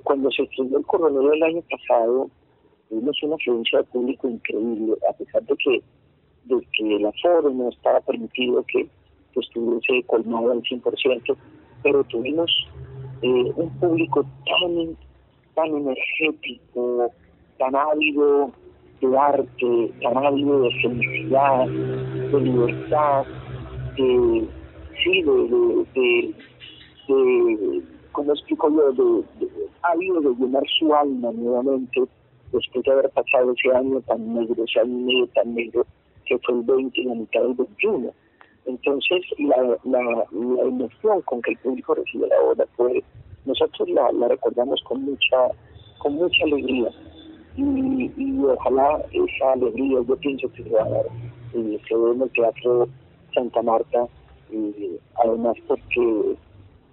cuando 0.04 0.30
se 0.30 0.42
estrenó 0.42 0.78
el 0.78 0.86
coronel 0.86 1.34
el 1.34 1.42
año 1.42 1.62
pasado, 1.70 2.30
tuvimos 2.88 3.22
una 3.22 3.36
afluencia 3.36 3.78
de 3.78 3.84
público 3.84 4.28
increíble, 4.28 4.94
a 5.08 5.12
pesar 5.12 5.42
de 5.44 5.56
que, 5.56 5.82
de 6.44 6.66
que 6.72 6.96
el 6.96 7.06
aforo 7.06 7.50
no 7.50 7.68
estaba 7.68 8.00
permitido 8.00 8.64
que 8.64 8.88
estuviese 9.36 10.06
colmado 10.06 10.52
al 10.52 10.62
100%, 10.62 11.36
pero 11.82 12.04
tuvimos 12.04 12.50
un 13.22 13.70
público 13.78 14.24
tan 14.46 14.96
tan 15.54 15.66
energético, 15.66 17.10
tan 17.58 17.74
ávido 17.74 18.50
de 19.00 19.18
arte, 19.18 19.92
tan 20.00 20.16
ávido 20.16 20.62
de 20.62 20.70
felicidad, 20.80 21.66
de 21.66 22.40
libertad, 22.40 23.24
de, 23.96 24.48
sí, 25.02 25.22
de, 25.22 25.32
de, 25.94 26.34
de, 27.08 27.82
como 28.12 28.32
explico 28.32 28.68
yo, 28.70 28.92
de, 28.92 29.48
ávido 29.82 30.20
de 30.20 30.34
llenar 30.34 30.62
su 30.78 30.94
alma 30.94 31.30
nuevamente 31.32 32.02
después 32.52 32.84
de 32.84 32.92
haber 32.92 33.10
pasado 33.10 33.52
ese 33.52 33.74
año 33.74 34.00
tan 34.02 34.34
negro, 34.34 34.64
ese 34.64 34.80
año 34.80 34.98
medio 34.98 35.26
tan 35.28 35.54
negro 35.54 35.86
que 36.26 36.38
fue 36.38 36.54
el 36.54 36.62
20 36.62 37.00
y 37.00 37.04
la 37.04 37.14
mitad 37.14 37.40
del 37.42 37.54
21. 37.54 38.12
Entonces, 38.66 39.22
la, 39.38 39.56
la, 39.84 40.24
la 40.30 40.62
emoción 40.62 41.20
con 41.22 41.42
que 41.42 41.52
el 41.52 41.58
público 41.58 41.94
recibe 41.94 42.28
la 42.28 42.40
obra 42.40 42.66
fue 42.76 43.02
nosotros 43.44 43.88
la, 43.90 44.10
la 44.12 44.28
recordamos 44.28 44.80
con 44.84 45.02
mucha 45.02 45.48
con 45.98 46.14
mucha 46.14 46.44
alegría 46.44 46.90
y, 47.56 47.62
y, 48.16 48.44
ojalá 48.44 49.04
esa 49.12 49.52
alegría 49.52 49.98
yo 50.06 50.16
pienso 50.16 50.50
que 50.52 50.62
se 50.62 50.70
va 50.70 50.86
se 51.52 51.58
ve 51.58 52.10
en 52.12 52.22
el 52.22 52.30
Teatro 52.30 52.88
Santa 53.34 53.62
Marta 53.62 54.06
eh, 54.52 54.98
además 55.24 55.56
porque 55.66 56.36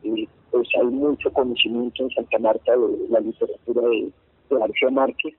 eh, 0.04 0.28
pues 0.52 0.68
hay 0.80 0.88
mucho 0.88 1.32
conocimiento 1.32 2.04
en 2.04 2.10
Santa 2.12 2.40
Marta 2.40 2.72
de 2.72 3.10
la 3.10 3.20
literatura 3.20 3.82
de, 3.90 4.12
García 4.50 4.90
Márquez 4.90 5.36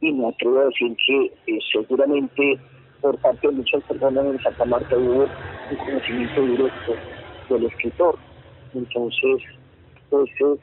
y 0.00 0.12
me 0.12 0.28
atrevo 0.28 0.60
a 0.60 0.66
decir 0.66 0.96
que 1.04 1.32
eh, 1.48 1.58
seguramente 1.72 2.58
por 3.00 3.18
parte 3.18 3.48
de 3.48 3.54
muchas 3.54 3.82
personas 3.82 4.26
en 4.26 4.42
Santa 4.42 4.64
Marta 4.64 4.96
hubo 4.96 5.24
un 5.24 5.76
conocimiento 5.84 6.40
directo 6.40 6.92
del 7.50 7.66
escritor 7.66 8.16
entonces 8.74 9.42
pues 10.10 10.30
es, 10.38 10.58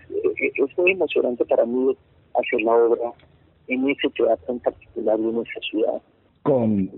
es 0.55 0.77
muy 0.77 0.91
emocionante 0.91 1.43
para 1.45 1.65
mí 1.65 1.97
hacer 2.33 2.61
la 2.61 2.71
obra 2.71 3.11
en 3.67 3.89
ese 3.89 4.09
teatro 4.09 4.53
en 4.53 4.59
particular 4.59 5.19
y 5.19 5.23
en 5.23 5.37
esa 5.41 5.59
ciudad. 5.69 6.01
Con, 6.43 6.89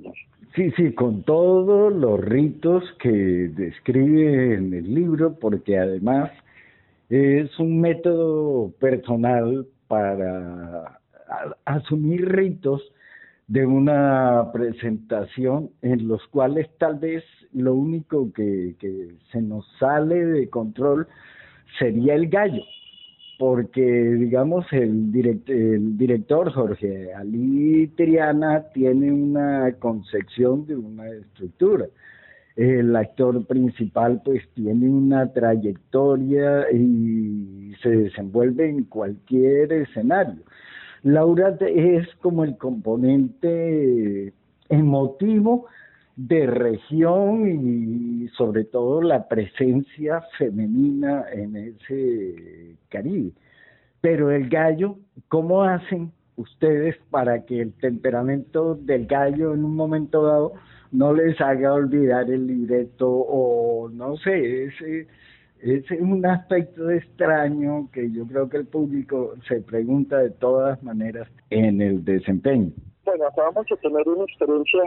sí, 0.55 0.71
sí, 0.77 0.93
con 0.93 1.23
todos 1.23 1.93
los 1.93 2.19
ritos 2.19 2.83
que 2.99 3.09
describe 3.09 4.55
en 4.55 4.73
el 4.73 4.93
libro, 4.93 5.35
porque 5.39 5.77
además 5.77 6.31
es 7.09 7.59
un 7.59 7.81
método 7.81 8.71
personal 8.79 9.67
para 9.87 10.99
asumir 11.65 12.29
ritos 12.29 12.81
de 13.47 13.65
una 13.65 14.51
presentación 14.53 15.71
en 15.81 16.07
los 16.07 16.25
cuales 16.27 16.69
tal 16.77 16.99
vez 16.99 17.23
lo 17.51 17.73
único 17.75 18.31
que, 18.33 18.75
que 18.79 19.15
se 19.31 19.41
nos 19.41 19.65
sale 19.77 20.25
de 20.25 20.49
control 20.49 21.07
sería 21.77 22.15
el 22.15 22.29
gallo 22.29 22.63
porque 23.37 23.81
digamos 23.81 24.65
el, 24.71 25.11
el 25.47 25.97
director 25.97 26.51
Jorge 26.51 27.13
Ali 27.13 27.87
Triana 27.95 28.65
tiene 28.73 29.11
una 29.11 29.73
concepción 29.79 30.65
de 30.67 30.75
una 30.75 31.09
estructura. 31.09 31.87
El 32.55 32.95
actor 32.95 33.45
principal 33.47 34.21
pues 34.23 34.47
tiene 34.53 34.87
una 34.87 35.33
trayectoria 35.33 36.71
y 36.71 37.73
se 37.81 37.89
desenvuelve 37.89 38.69
en 38.69 38.83
cualquier 38.83 39.73
escenario. 39.73 40.43
Laura 41.01 41.57
es 41.59 42.07
como 42.21 42.43
el 42.43 42.55
componente 42.57 44.31
emotivo 44.69 45.65
de 46.15 46.45
región 46.45 47.47
y 47.47 48.27
sobre 48.29 48.65
todo 48.65 49.01
la 49.01 49.27
presencia 49.27 50.21
femenina 50.37 51.25
en 51.31 51.55
ese 51.55 52.75
Caribe. 52.89 53.31
Pero 54.01 54.31
el 54.31 54.49
gallo, 54.49 54.97
¿cómo 55.27 55.63
hacen 55.63 56.11
ustedes 56.35 56.97
para 57.09 57.45
que 57.45 57.61
el 57.61 57.73
temperamento 57.73 58.75
del 58.75 59.05
gallo 59.05 59.53
en 59.53 59.63
un 59.63 59.75
momento 59.75 60.23
dado 60.23 60.53
no 60.91 61.13
les 61.13 61.39
haga 61.41 61.73
olvidar 61.73 62.29
el 62.29 62.47
libreto 62.47 63.09
o 63.09 63.89
no 63.89 64.15
sé, 64.17 64.65
ese 64.65 65.07
es 65.59 65.89
un 65.91 66.25
aspecto 66.25 66.89
extraño 66.89 67.89
que 67.91 68.11
yo 68.11 68.27
creo 68.27 68.49
que 68.49 68.57
el 68.57 68.65
público 68.65 69.33
se 69.47 69.61
pregunta 69.61 70.17
de 70.17 70.29
todas 70.29 70.81
maneras 70.83 71.27
en 71.49 71.81
el 71.81 72.03
desempeño. 72.03 72.71
Bueno, 73.05 73.25
acabamos 73.27 73.65
de 73.69 73.77
tener 73.77 74.07
una 74.07 74.23
experiencia 74.23 74.81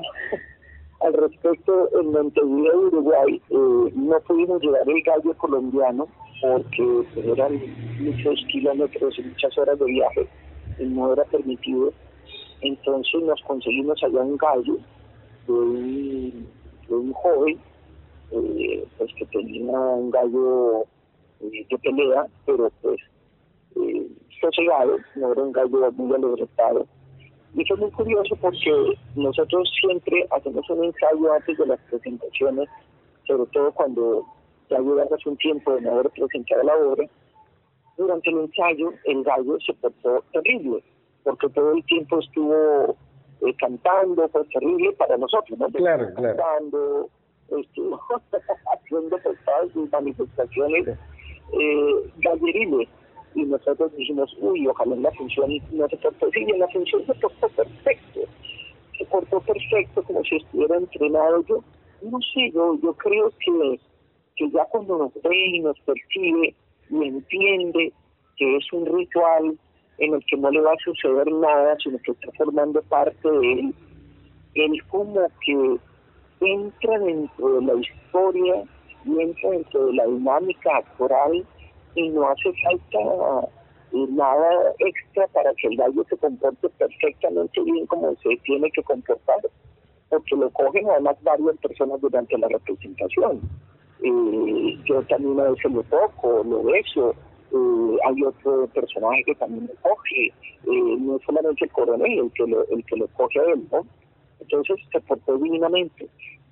al 1.00 1.12
respecto, 1.12 1.88
en 2.00 2.10
Montevideo, 2.10 2.80
Uruguay, 2.88 3.40
eh, 3.50 3.92
no 3.94 4.20
pudimos 4.26 4.62
llevar 4.62 4.88
el 4.88 5.02
gallo 5.02 5.34
colombiano 5.36 6.08
porque 6.40 7.06
eran 7.16 7.60
muchos 8.00 8.44
kilómetros 8.50 9.18
y 9.18 9.22
muchas 9.22 9.56
horas 9.58 9.78
de 9.78 9.84
viaje 9.86 10.28
y 10.78 10.84
no 10.84 11.12
era 11.12 11.24
permitido. 11.24 11.92
Entonces 12.62 13.22
nos 13.22 13.40
conseguimos 13.42 14.02
allá 14.02 14.20
un 14.20 14.36
gallo 14.36 14.78
de 15.46 16.94
un, 16.94 17.12
joven 17.12 17.58
eh, 18.30 18.86
pues 18.96 19.10
que 19.14 19.26
tenía 19.26 19.78
un 19.78 20.10
gallo 20.10 20.82
eh, 21.40 21.66
de 21.70 21.78
pelea, 21.78 22.26
pero 22.46 22.70
pues 22.82 22.98
eh, 23.76 24.08
sosegado, 24.40 24.96
no 25.16 25.32
era 25.32 25.42
un 25.42 25.52
gallo 25.52 25.92
muy 25.92 26.14
alebrestado 26.14 26.86
y 27.54 27.64
fue 27.64 27.76
muy 27.76 27.90
curioso 27.90 28.36
porque 28.36 28.98
nosotros 29.14 29.70
siempre 29.80 30.26
hacemos 30.30 30.68
un 30.70 30.84
ensayo 30.84 31.32
antes 31.32 31.56
de 31.56 31.66
las 31.66 31.80
presentaciones, 31.90 32.68
sobre 33.26 33.50
todo 33.52 33.72
cuando 33.72 34.26
ya 34.68 34.78
hace 34.78 35.28
un 35.28 35.36
tiempo 35.36 35.74
de 35.74 35.80
no 35.82 35.92
haber 35.92 36.10
presentado 36.10 36.62
la 36.62 36.76
obra. 36.76 37.06
Durante 37.96 38.30
el 38.30 38.40
ensayo, 38.40 38.92
el 39.04 39.22
gallo 39.22 39.58
se 39.64 39.72
portó 39.74 40.22
terrible, 40.32 40.82
porque 41.24 41.48
todo 41.48 41.72
el 41.72 41.84
tiempo 41.86 42.18
estuvo 42.18 42.96
eh, 43.40 43.54
cantando, 43.58 44.28
fue 44.28 44.44
terrible 44.46 44.92
para 44.92 45.16
nosotros, 45.16 45.58
¿no? 45.58 45.68
Claro, 45.68 46.12
claro. 46.14 46.36
Cantando, 46.36 47.08
estuvo 47.58 48.00
haciendo 48.74 49.18
y 49.74 49.88
manifestaciones 49.90 50.88
eh, 50.88 52.12
galleriles 52.18 52.88
y 53.36 53.44
nosotros 53.44 53.94
dijimos, 53.96 54.34
uy, 54.40 54.66
ojalá 54.66 54.94
en 54.94 55.02
la 55.02 55.12
función 55.12 55.50
no 55.72 55.86
se 55.88 55.96
portó 55.98 56.26
así, 56.26 56.40
y 56.40 56.50
en 56.50 56.58
la 56.58 56.68
función 56.68 57.04
se 57.04 57.14
portó 57.14 57.48
perfecto, 57.50 58.20
se 58.98 59.04
portó 59.04 59.40
perfecto 59.40 60.02
como 60.04 60.24
si 60.24 60.36
estuviera 60.36 60.76
entrenado. 60.78 61.44
Yo 61.46 61.62
no 62.02 62.18
sé, 62.32 62.50
yo, 62.52 62.78
yo 62.82 62.94
creo 62.94 63.30
que, 63.38 63.78
que 64.36 64.50
ya 64.50 64.64
cuando 64.70 64.96
nos 64.96 65.14
ve 65.22 65.46
y 65.48 65.60
nos 65.60 65.78
percibe 65.80 66.54
y 66.88 67.04
entiende 67.04 67.92
que 68.38 68.56
es 68.56 68.72
un 68.72 68.86
ritual 68.86 69.58
en 69.98 70.14
el 70.14 70.24
que 70.24 70.36
no 70.38 70.50
le 70.50 70.60
va 70.62 70.72
a 70.72 70.84
suceder 70.84 71.30
nada, 71.30 71.76
sino 71.82 71.98
que 71.98 72.12
está 72.12 72.32
formando 72.38 72.80
parte 72.84 73.30
de 73.30 73.52
él, 73.52 73.74
él 74.54 74.82
como 74.88 75.20
que 75.44 75.76
entra 76.40 76.98
dentro 77.00 77.60
de 77.60 77.66
la 77.66 77.74
historia 77.74 78.64
y 79.04 79.20
entra 79.20 79.50
dentro 79.50 79.86
de 79.86 79.92
la 79.92 80.06
dinámica 80.06 80.78
actoral 80.78 81.46
y 81.96 82.08
no 82.10 82.28
hace 82.28 82.52
falta 82.62 83.48
eh, 83.92 84.06
nada 84.10 84.74
extra 84.78 85.26
para 85.28 85.52
que 85.54 85.68
el 85.68 85.76
gallo 85.76 86.04
se 86.08 86.16
comporte 86.16 86.68
perfectamente 86.70 87.60
bien 87.62 87.86
como 87.86 88.14
se 88.16 88.36
tiene 88.44 88.70
que 88.70 88.82
comportar, 88.82 89.40
porque 90.08 90.36
lo 90.36 90.50
cogen 90.50 90.88
además 90.90 91.16
varias 91.22 91.56
personas 91.58 92.00
durante 92.00 92.38
la 92.38 92.48
representación. 92.48 93.40
Eh, 94.02 94.78
yo 94.84 95.02
también 95.04 95.40
a 95.40 95.50
veces 95.50 95.72
lo 95.72 95.82
toco, 95.84 96.44
lo 96.44 96.62
beso, 96.62 97.14
eh, 97.52 97.98
hay 98.06 98.22
otro 98.24 98.66
personaje 98.68 99.24
que 99.24 99.34
también 99.36 99.68
lo 99.68 99.90
coge, 99.90 100.26
eh, 100.26 100.96
no 100.98 101.18
solamente 101.24 101.64
el 101.64 101.70
coronel 101.70 102.18
el 102.18 102.32
que 102.32 102.46
lo, 102.46 102.66
el 102.68 102.84
que 102.84 102.96
lo 102.96 103.06
coge 103.08 103.40
a 103.40 103.44
él, 103.44 103.66
¿no? 103.72 103.86
Entonces 104.40 104.76
se 104.92 105.00
portó 105.00 105.38
divinamente. 105.38 106.08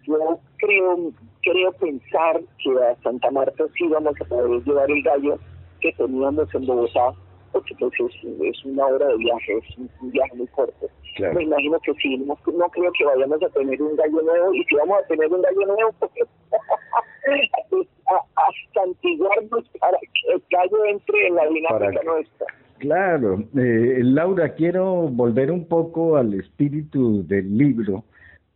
Yo 0.07 0.39
creo, 0.57 1.13
creo 1.45 1.73
pensar 1.73 2.41
que 2.59 2.71
a 2.71 2.97
Santa 3.03 3.31
Marta 3.31 3.65
sí 3.77 3.87
vamos 3.89 4.15
a 4.21 4.25
poder 4.25 4.65
llevar 4.65 4.91
el 4.91 5.03
gallo 5.03 5.39
que 5.81 5.93
teníamos 5.93 6.53
en 6.55 6.67
Bogotá, 6.67 7.13
porque 7.53 7.75
pues 7.79 7.93
es, 8.01 8.65
una 8.65 8.87
hora 8.87 9.07
de 9.09 9.17
viaje, 9.19 9.59
es 9.59 9.79
un, 9.79 10.11
viaje 10.11 10.35
muy 10.35 10.47
corto. 10.49 10.89
Me 11.19 11.45
imagino 11.45 11.79
que 11.81 11.95
sí, 11.95 12.17
no, 12.17 12.37
creo 12.37 12.93
que 12.93 13.05
vayamos 13.05 13.43
a 13.43 13.49
tener 13.51 13.81
un 13.81 13.95
gallo 13.97 14.23
nuevo, 14.23 14.55
y 14.55 14.65
si 14.65 14.75
vamos 14.75 14.99
a 15.03 15.07
tener 15.07 15.33
un 15.33 15.43
gallo 15.43 15.67
nuevo, 15.67 15.95
porque 16.01 16.23
a, 18.09 18.15
a 18.15 18.47
santiguarnos 18.75 19.69
para 19.79 19.99
que 19.99 20.33
el 20.35 20.43
gallo 20.51 20.85
entre 20.87 21.29
en 21.29 21.35
la 21.37 21.47
dinámica 21.47 22.03
nuestra. 22.05 22.47
Claro, 22.79 23.45
eh, 23.57 24.01
Laura, 24.03 24.55
quiero 24.55 25.09
volver 25.09 25.51
un 25.51 25.67
poco 25.67 26.17
al 26.17 26.35
espíritu 26.35 27.27
del 27.27 27.57
libro 27.57 28.05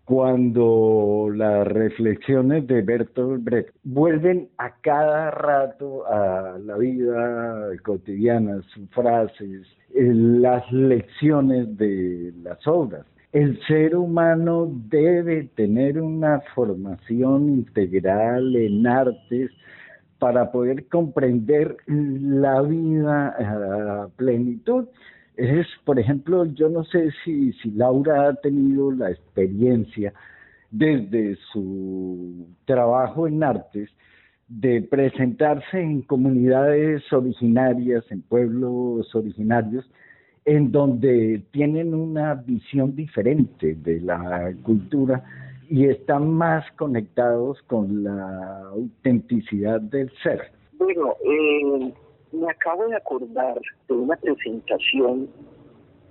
cuando 0.08 1.28
las 1.34 1.68
reflexiones 1.68 2.66
de 2.66 2.80
Bertolt 2.80 3.44
Brecht 3.44 3.74
vuelven 3.84 4.48
a 4.56 4.72
cada 4.80 5.30
rato 5.30 6.06
a 6.06 6.56
la 6.64 6.78
vida 6.78 7.72
cotidiana, 7.84 8.62
sus 8.72 8.88
frases, 8.88 9.66
eh, 9.94 10.10
las 10.14 10.72
lecciones 10.72 11.76
de 11.76 12.32
las 12.42 12.66
obras. 12.66 13.04
El 13.32 13.60
ser 13.66 13.94
humano 13.94 14.72
debe 14.88 15.50
tener 15.54 16.00
una 16.00 16.40
formación 16.54 17.50
integral 17.50 18.56
en 18.56 18.86
artes 18.86 19.50
para 20.18 20.50
poder 20.50 20.86
comprender 20.86 21.76
la 21.86 22.62
vida 22.62 23.36
a 23.38 24.08
plenitud. 24.16 24.86
Es, 25.38 25.68
por 25.84 26.00
ejemplo, 26.00 26.44
yo 26.46 26.68
no 26.68 26.82
sé 26.82 27.12
si, 27.24 27.52
si 27.52 27.70
Laura 27.70 28.28
ha 28.28 28.34
tenido 28.34 28.90
la 28.90 29.12
experiencia 29.12 30.12
desde 30.72 31.36
su 31.52 32.48
trabajo 32.64 33.28
en 33.28 33.44
artes 33.44 33.88
de 34.48 34.82
presentarse 34.82 35.80
en 35.80 36.02
comunidades 36.02 37.04
originarias, 37.12 38.04
en 38.10 38.22
pueblos 38.22 39.14
originarios, 39.14 39.88
en 40.44 40.72
donde 40.72 41.44
tienen 41.52 41.94
una 41.94 42.34
visión 42.34 42.96
diferente 42.96 43.76
de 43.76 44.00
la 44.00 44.52
cultura 44.64 45.22
y 45.70 45.84
están 45.84 46.32
más 46.32 46.64
conectados 46.72 47.62
con 47.68 48.02
la 48.02 48.70
autenticidad 48.70 49.80
del 49.80 50.10
ser. 50.20 50.50
Bueno, 50.78 51.14
eh, 51.24 51.94
me 52.32 52.50
acabo 52.50 52.86
de 52.88 52.96
acordar 52.96 53.60
de 53.88 53.94
una 53.94 54.16
presentación 54.16 55.28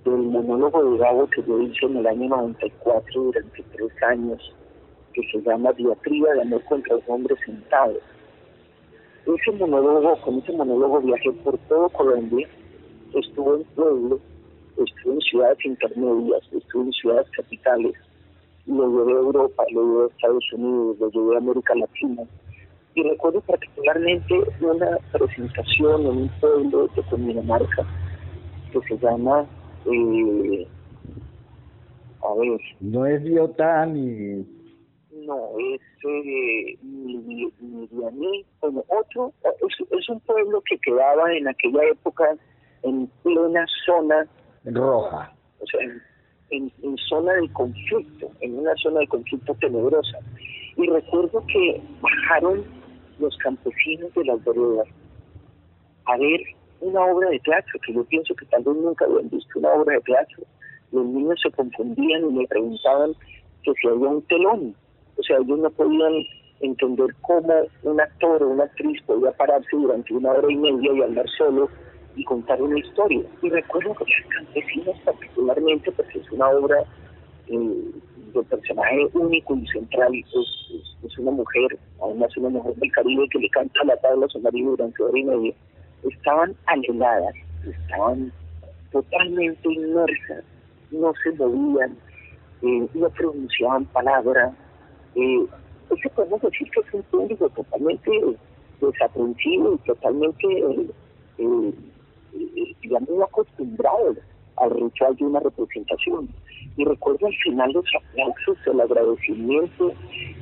del 0.03 0.17
monólogo 0.17 0.91
de 0.91 0.97
Gabo 0.97 1.27
que 1.27 1.43
yo 1.43 1.59
hice 1.61 1.85
en 1.85 1.97
el 1.97 2.07
año 2.07 2.29
94 2.29 3.21
durante 3.21 3.63
tres 3.63 4.03
años, 4.03 4.55
que 5.13 5.21
se 5.31 5.41
llama 5.41 5.73
Diatriba 5.73 6.33
de 6.33 6.41
Amor 6.41 6.63
contra 6.65 6.95
los 6.95 7.03
Hombres 7.07 7.37
Sentados. 7.45 8.01
Ese 9.25 9.51
monólogo, 9.51 10.19
con 10.21 10.39
ese 10.39 10.53
monólogo 10.53 11.01
viajé 11.01 11.31
por 11.43 11.57
todo 11.69 11.89
Colombia, 11.89 12.47
estuve 13.13 13.57
en 13.57 13.63
pueblos, 13.75 14.21
estuve 14.77 15.13
en 15.15 15.21
ciudades 15.21 15.65
intermedias, 15.65 16.41
estuve 16.53 16.85
en 16.85 16.93
ciudades 16.93 17.29
capitales, 17.31 17.93
lo 18.65 18.89
llevé 18.89 19.13
a 19.13 19.21
Europa, 19.21 19.63
lo 19.71 19.83
llevé 19.83 20.03
a 20.03 20.07
Estados 20.07 20.53
Unidos, 20.53 20.97
lo 20.99 21.11
llevé 21.11 21.35
a 21.35 21.37
América 21.39 21.75
Latina. 21.75 22.23
Y 22.97 23.03
recuerdo 23.03 23.41
particularmente 23.41 24.33
una 24.59 24.97
presentación 25.11 26.01
en 26.01 26.07
un 26.07 26.29
pueblo 26.39 26.87
de 26.95 27.03
Cundinamarca 27.03 27.85
que 28.71 28.79
se 28.87 28.97
llama, 28.97 29.45
eh, 29.85 30.67
a 32.23 32.33
ver. 32.39 32.59
No 32.79 33.05
es 33.05 33.23
Biotán 33.23 33.93
ni. 33.93 34.43
No, 35.27 35.37
es 35.59 35.81
eh, 36.05 36.79
bueno, 38.61 38.83
otro, 38.87 39.31
es, 39.43 39.87
es 39.91 40.09
un 40.09 40.19
pueblo 40.21 40.63
que 40.67 40.79
quedaba 40.79 41.31
en 41.35 41.47
aquella 41.47 41.83
época 41.91 42.35
en 42.81 43.05
plena 43.21 43.63
zona 43.85 44.27
roja. 44.65 45.31
O 45.59 45.67
sea, 45.67 45.81
en, 46.49 46.71
zona 47.09 47.33
de 47.33 47.47
conflicto, 47.53 48.31
en 48.39 48.57
una 48.57 48.73
zona 48.77 49.01
de 49.01 49.07
conflicto 49.07 49.53
tenebrosa. 49.61 50.17
Y 50.77 50.87
recuerdo 50.87 51.45
que 51.45 51.79
bajaron 52.01 52.76
los 53.19 53.37
campesinos 53.37 54.13
de 54.13 54.25
las 54.25 54.43
veredas 54.43 54.87
a 56.05 56.17
ver 56.17 56.41
una 56.79 57.01
obra 57.05 57.29
de 57.29 57.39
teatro, 57.39 57.79
que 57.85 57.93
yo 57.93 58.03
pienso 58.05 58.35
que 58.35 58.45
tal 58.45 58.63
vez 58.63 58.75
nunca 58.75 59.05
habían 59.05 59.29
visto 59.29 59.59
una 59.59 59.73
obra 59.73 59.95
de 59.95 60.01
teatro. 60.01 60.43
Los 60.91 61.05
niños 61.05 61.39
se 61.41 61.51
confundían 61.51 62.29
y 62.29 62.33
me 62.33 62.47
preguntaban 62.47 63.13
que 63.63 63.73
si 63.73 63.87
había 63.87 64.07
un 64.07 64.21
telón. 64.23 64.75
O 65.17 65.23
sea, 65.23 65.37
ellos 65.37 65.59
no 65.59 65.69
podían 65.71 66.13
entender 66.61 67.13
cómo 67.21 67.53
un 67.83 68.01
actor 68.01 68.41
o 68.43 68.49
una 68.49 68.63
actriz 68.65 69.01
podía 69.03 69.31
pararse 69.31 69.75
durante 69.75 70.13
una 70.13 70.31
hora 70.31 70.51
y 70.51 70.55
media 70.55 70.93
y 70.93 71.01
hablar 71.01 71.25
solo 71.37 71.69
y 72.15 72.23
contar 72.23 72.61
una 72.61 72.79
historia. 72.79 73.23
Y 73.41 73.49
recuerdo 73.49 73.93
que 73.95 74.05
los 74.05 74.33
campesinos 74.33 74.97
particularmente, 75.03 75.91
porque 75.91 76.19
es 76.19 76.31
una 76.31 76.49
obra 76.49 76.83
eh, 77.47 77.91
del 78.37 78.45
personaje 78.45 79.07
único 79.13 79.55
y 79.55 79.67
central, 79.67 80.11
pues, 80.33 80.47
es, 81.03 81.17
una 81.17 81.31
mujer, 81.31 81.77
además 82.01 82.35
una 82.37 82.49
mujer 82.49 82.75
del 82.75 82.91
Caribe 82.91 83.27
que 83.29 83.39
le 83.39 83.49
canta 83.49 83.83
la 83.85 83.97
tabla 83.97 84.27
marido 84.41 84.71
durante 84.71 85.03
hora 85.03 85.19
y 85.19 85.23
media, 85.23 85.53
estaban 86.03 86.55
anheladas, 86.65 87.33
estaban 87.65 88.31
totalmente 88.91 89.71
inmersas, 89.71 90.43
no 90.91 91.13
se 91.23 91.31
movían, 91.33 91.97
eh, 92.61 92.87
no 92.93 93.09
pronunciaban 93.09 93.85
palabras. 93.85 94.53
Eh, 95.15 95.45
eso 95.89 96.09
podemos 96.15 96.41
decir 96.41 96.69
que 96.71 96.79
es 96.81 96.93
un 96.93 97.03
público 97.03 97.49
totalmente 97.49 98.11
desaprensivo 98.81 99.73
y 99.73 99.77
totalmente 99.87 100.47
eh, 101.37 101.73
digamos, 102.81 103.09
muy 103.09 103.23
acostumbrados 103.23 104.17
al 104.57 104.71
ritual 104.71 105.15
de 105.15 105.25
una 105.25 105.39
representación. 105.39 106.29
Y 106.75 106.85
recuerdo 106.85 107.27
al 107.27 107.35
final 107.35 107.71
los 107.73 107.85
aplausos, 107.95 108.57
el 108.67 108.81
agradecimiento, 108.81 109.91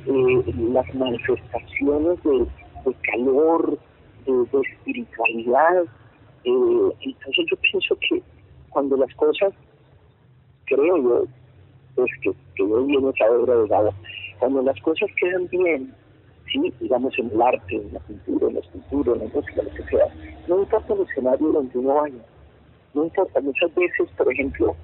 eh, 0.06 0.44
las 0.70 0.94
manifestaciones 0.94 2.22
de, 2.22 2.46
calor, 3.10 3.78
de, 4.26 4.60
espiritualidad. 4.72 5.84
Eh, 6.44 6.92
entonces 7.00 7.46
yo 7.50 7.56
pienso 7.56 7.96
que 8.00 8.22
cuando 8.70 8.96
las 8.96 9.14
cosas, 9.14 9.52
creo 10.66 10.96
yo, 10.96 11.24
pues 11.94 12.10
que, 12.22 12.30
que 12.54 12.68
yo 12.68 12.84
viene 12.84 13.10
esa 13.10 13.30
obra 13.30 13.54
de 13.54 13.92
cuando 14.38 14.62
las 14.62 14.78
cosas 14.82 15.08
quedan 15.18 15.48
bien, 15.48 15.94
sí, 16.52 16.72
digamos 16.80 17.18
en 17.18 17.30
el 17.30 17.40
arte, 17.40 17.76
en 17.76 17.92
la 17.92 18.00
pintura, 18.00 18.48
en 18.48 18.54
la 18.54 18.60
escultura, 18.60 19.12
en 19.12 19.18
la 19.20 19.34
música, 19.34 19.62
lo 19.62 19.70
que 19.70 19.82
sea, 19.84 20.06
no 20.46 20.60
importa 20.60 20.94
el 20.94 21.00
escenario 21.00 21.48
donde 21.48 21.78
uno 21.78 21.94
vaya, 21.94 22.22
no 22.96 23.04
importa, 23.04 23.40
muchas 23.40 23.72
veces, 23.74 24.08
por 24.16 24.32
ejemplo, 24.32 24.74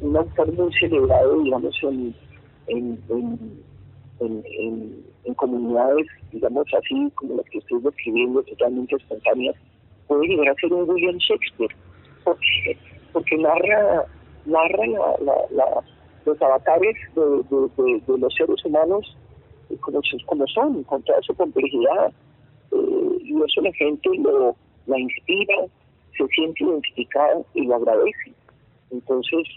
un 0.00 0.16
autor 0.16 0.52
muy 0.52 0.72
celebrado, 0.74 1.40
digamos, 1.40 1.80
en, 1.84 2.14
en, 2.66 2.98
comunidades, 5.36 6.06
digamos 6.32 6.66
así, 6.74 7.10
como 7.14 7.36
las 7.36 7.46
que 7.46 7.58
estoy 7.58 7.80
describiendo, 7.80 8.42
totalmente 8.42 8.96
espontáneas, 8.96 9.54
puede 10.06 10.26
llegar 10.26 10.48
a 10.48 10.54
ser 10.54 10.72
un 10.72 10.88
William 10.88 11.16
Shakespeare, 11.16 11.74
porque, 12.24 12.76
porque 13.12 13.36
narra, 13.36 14.04
narra 14.46 14.86
la, 14.86 15.16
la, 15.50 15.84
los 16.24 16.42
avatares 16.42 16.96
de, 17.14 17.44
de, 18.06 18.18
los 18.18 18.34
seres 18.34 18.64
humanos 18.64 19.16
como, 19.80 20.00
como 20.26 20.46
son, 20.48 20.82
con 20.84 21.02
toda 21.02 21.20
su 21.22 21.34
complejidad, 21.34 22.12
eh, 22.72 23.18
y 23.22 23.42
eso 23.42 23.60
la 23.62 23.72
gente 23.72 24.10
lo 24.18 24.54
la 24.86 24.98
inspira, 24.98 25.56
se 26.16 26.26
siente 26.28 26.64
identificada 26.64 27.42
y 27.54 27.66
lo 27.66 27.76
agradece. 27.76 28.32
Entonces, 28.90 29.48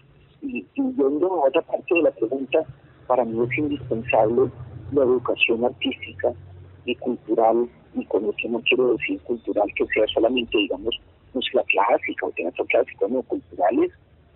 y, 0.42 0.66
yendo 0.76 1.28
a 1.28 1.48
otra 1.48 1.62
parte 1.62 1.94
de 1.94 2.02
la 2.02 2.12
pregunta, 2.12 2.66
para 3.08 3.26
mí 3.26 3.44
es 3.44 3.58
indispensable 3.58 4.52
la 4.92 5.04
educación 5.04 5.66
artística 5.66 6.34
y 6.86 6.96
cultural, 6.96 7.68
y 7.96 8.06
con 8.06 8.26
eso 8.26 8.48
no 8.50 8.62
quiero 8.62 8.94
decir 8.94 9.20
cultural 9.22 9.68
que 9.76 9.86
sea 9.88 10.06
solamente, 10.14 10.58
digamos, 10.58 11.00
música 11.34 11.64
clásica 11.64 12.26
o 12.26 12.32
teatro 12.32 12.66
clásico, 12.66 13.08
no, 13.08 13.22
culturales, 13.24 13.92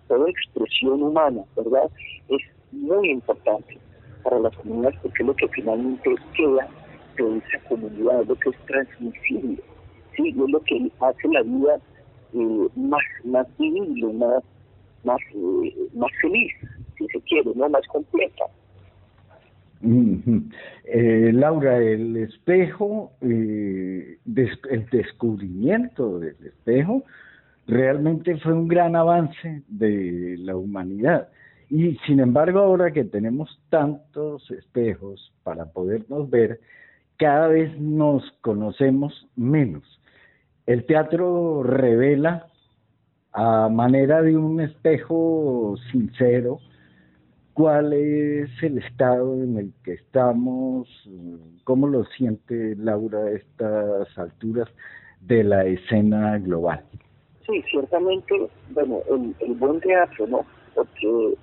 toda 0.08 0.28
expresión 0.28 1.02
humana, 1.02 1.42
¿verdad? 1.56 1.90
Es 2.28 2.42
muy 2.72 3.10
importante 3.10 3.78
para 4.22 4.38
las 4.38 4.56
comunidades 4.56 4.98
porque 5.02 5.22
es 5.22 5.26
lo 5.26 5.36
que 5.36 5.48
finalmente 5.48 6.14
queda 6.36 6.68
de 7.16 7.38
esa 7.38 7.68
comunidad, 7.68 8.24
lo 8.26 8.34
que 8.36 8.50
es 8.50 8.56
transmisible, 8.66 9.62
¿sí? 10.16 10.28
es 10.28 10.36
lo 10.36 10.60
que 10.60 10.90
hace 11.00 11.28
la 11.28 11.42
vida 11.42 11.80
eh, 12.34 12.68
más, 12.76 13.02
más 13.24 13.46
vivible, 13.58 14.12
más, 14.14 14.42
más, 15.04 15.20
eh, 15.34 15.88
feliz, 16.20 16.52
si 16.98 17.06
se 17.08 17.20
quiere, 17.22 17.50
¿no? 17.54 17.68
más 17.68 17.86
completa. 17.88 18.44
Eh, 20.84 21.30
Laura, 21.32 21.78
el 21.78 22.16
espejo, 22.16 23.12
el 23.20 24.18
descubrimiento 24.90 26.20
del 26.20 26.36
espejo 26.46 27.02
realmente 27.66 28.36
fue 28.38 28.52
un 28.52 28.68
gran 28.68 28.94
avance 28.96 29.62
de 29.68 30.36
la 30.38 30.56
humanidad. 30.56 31.28
Y 31.68 31.96
sin 32.06 32.20
embargo, 32.20 32.60
ahora 32.60 32.92
que 32.92 33.04
tenemos 33.04 33.60
tantos 33.70 34.50
espejos 34.50 35.32
para 35.42 35.72
podernos 35.72 36.28
ver, 36.28 36.60
cada 37.16 37.48
vez 37.48 37.78
nos 37.80 38.30
conocemos 38.42 39.26
menos. 39.36 39.82
El 40.66 40.84
teatro 40.86 41.62
revela 41.62 42.46
a 43.32 43.68
manera 43.68 44.22
de 44.22 44.36
un 44.36 44.60
espejo 44.60 45.74
sincero 45.90 46.58
cuál 47.54 47.92
es 47.92 48.50
el 48.62 48.78
estado 48.78 49.34
en 49.34 49.58
el 49.58 49.72
que 49.84 49.94
estamos, 49.94 50.88
cómo 51.64 51.86
lo 51.86 52.04
siente 52.04 52.76
Laura 52.76 53.18
a 53.18 53.30
estas 53.30 54.18
alturas 54.18 54.68
de 55.20 55.44
la 55.44 55.64
escena 55.64 56.38
global. 56.38 56.82
Sí, 57.46 57.62
ciertamente, 57.70 58.48
bueno, 58.70 59.00
el, 59.10 59.34
el 59.40 59.54
buen 59.54 59.80
teatro, 59.80 60.26
¿no? 60.26 60.46
Porque 60.74 61.34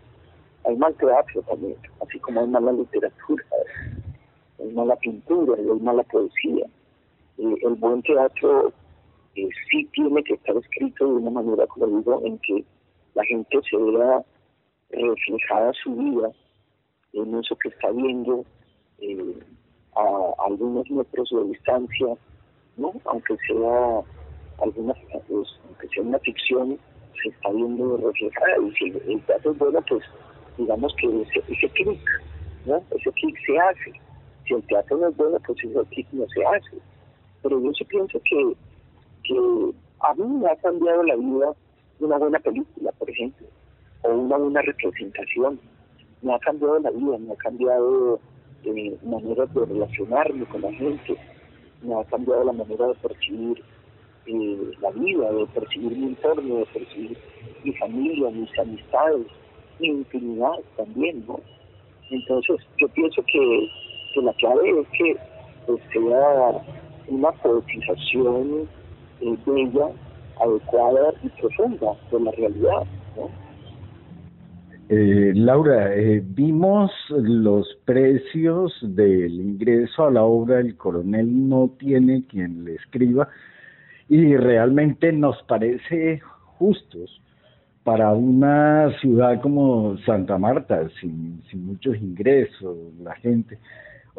hay 0.65 0.76
mal 0.78 0.95
teatro 0.95 1.41
también, 1.43 1.76
así 2.01 2.20
como 2.20 2.41
hay 2.41 2.47
mala 2.47 2.72
literatura 2.72 3.43
hay 4.59 4.74
mala 4.74 4.95
pintura, 4.97 5.55
hay 5.57 5.80
mala 5.82 6.03
poesía. 6.03 6.65
el 7.38 7.76
buen 7.76 8.01
teatro 8.01 8.74
eh, 9.36 9.50
sí 9.70 9.88
tiene 9.94 10.24
que 10.24 10.34
estar 10.34 10.56
escrito 10.58 11.06
de 11.06 11.14
una 11.14 11.32
manera, 11.32 11.68
como 11.68 11.88
digo, 11.88 12.22
en 12.26 12.38
que 12.40 12.64
la 13.16 13.24
gente 13.26 13.60
se 13.70 13.78
vea 13.78 14.24
reflejada 14.92 15.72
su 15.84 15.96
vida 15.96 16.32
en 17.14 17.36
eso 17.36 17.56
que 17.58 17.70
está 17.70 17.92
viendo 17.92 18.46
eh, 19.00 19.40
a 19.96 20.46
algunos 20.46 20.90
metros 20.90 21.30
de 21.32 21.44
distancia, 21.46 22.08
¿no? 22.78 22.94
Aunque 23.06 23.36
sea 23.48 24.02
algunas, 24.62 24.98
pues, 25.28 25.48
aunque 25.68 25.88
sea 25.90 26.04
una 26.04 26.20
ficción, 26.20 26.80
se 27.22 27.30
está 27.30 27.50
viendo 27.52 27.98
reflejada. 27.98 28.58
Y 28.64 28.72
si 28.76 29.12
el 29.12 29.22
teatro 29.24 29.52
es 29.52 29.58
bueno, 29.58 29.80
pues 29.88 30.04
digamos 30.58 30.94
que 30.96 31.22
ese, 31.22 31.44
ese 31.48 31.70
clic, 31.70 32.02
¿no? 32.66 32.84
Ese 32.92 33.12
clic 33.12 33.38
se 33.46 33.58
hace 33.58 33.94
si 34.50 34.56
el 34.56 34.64
teatro 34.64 34.98
no 34.98 35.08
es 35.08 35.16
bueno, 35.16 35.38
pues 35.46 35.64
eso 35.64 35.82
aquí 35.82 36.06
no 36.12 36.26
se 36.28 36.44
hace. 36.44 36.78
Pero 37.42 37.62
yo 37.62 37.72
sí 37.74 37.86
pienso 37.86 38.20
que, 38.24 38.54
que 39.24 39.74
a 40.01 40.13
mí 40.15 40.24
me 40.26 40.49
ha 40.49 40.55
cambiado 40.57 41.03
la 41.03 41.15
vida 41.15 41.53
una 41.99 42.17
buena 42.17 42.39
película, 42.39 42.91
por 42.93 43.09
ejemplo, 43.09 43.47
o 44.03 44.09
una 44.09 44.38
buena 44.38 44.61
representación. 44.61 45.59
Me 46.22 46.34
ha 46.34 46.39
cambiado 46.39 46.80
la 46.80 46.91
vida, 46.91 47.17
me 47.17 47.34
ha 47.34 47.36
cambiado 47.36 48.20
eh, 48.63 48.97
manera 49.03 49.45
de 49.45 49.65
relacionarme 49.65 50.45
con 50.45 50.61
la 50.61 50.72
gente, 50.74 51.17
me 51.82 51.95
ha 51.95 52.03
cambiado 52.05 52.43
la 52.45 52.53
manera 52.53 52.88
de 52.88 52.95
percibir 52.95 53.63
eh, 54.26 54.72
la 54.82 54.91
vida, 54.91 55.32
de 55.32 55.45
percibir 55.47 55.97
mi 55.97 56.07
entorno, 56.07 56.55
de 56.57 56.65
percibir 56.67 57.17
mi 57.63 57.74
familia, 57.74 58.30
mis 58.32 58.59
amistades, 58.59 59.28
mi 59.80 59.88
intimidad 59.88 60.59
también, 60.78 61.26
¿no? 61.28 61.39
Entonces, 62.11 62.57
yo 62.78 62.88
pienso 62.89 63.22
que 63.24 63.70
que 64.13 64.22
la 64.22 64.34
clave 64.34 64.82
es 64.82 64.88
que 64.89 65.15
pues, 65.65 65.82
sea 65.91 66.63
una 67.07 67.32
poetización 67.32 68.67
eh, 69.22 69.38
bella, 69.45 69.89
adecuada 70.39 71.13
y 71.24 71.30
profunda 71.30 71.93
de 72.11 72.20
la 72.20 72.32
realidad. 72.32 72.84
Eh, 74.91 75.34
Laura, 75.36 75.93
eh, 75.95 76.24
vimos 76.26 76.91
los 77.09 77.67
precios 77.86 78.76
del 78.82 79.34
ingreso 79.34 80.05
a 80.05 80.11
la 80.11 80.24
obra 80.24 80.61
El 80.61 80.76
coronel 80.78 81.47
no 81.47 81.70
tiene 81.78 82.26
quien 82.26 82.65
le 82.65 82.74
escriba 82.74 83.30
y 84.07 84.36
realmente 84.36 85.11
nos 85.11 85.41
parece 85.43 86.22
justos 86.57 87.22
para 87.84 88.13
una 88.13 88.91
ciudad 88.99 89.39
como 89.41 89.95
Santa 90.05 90.39
Marta, 90.39 90.89
sin, 90.99 91.43
sin 91.49 91.67
muchos 91.67 91.95
ingresos, 91.97 92.76
la 93.03 93.15
gente. 93.15 93.59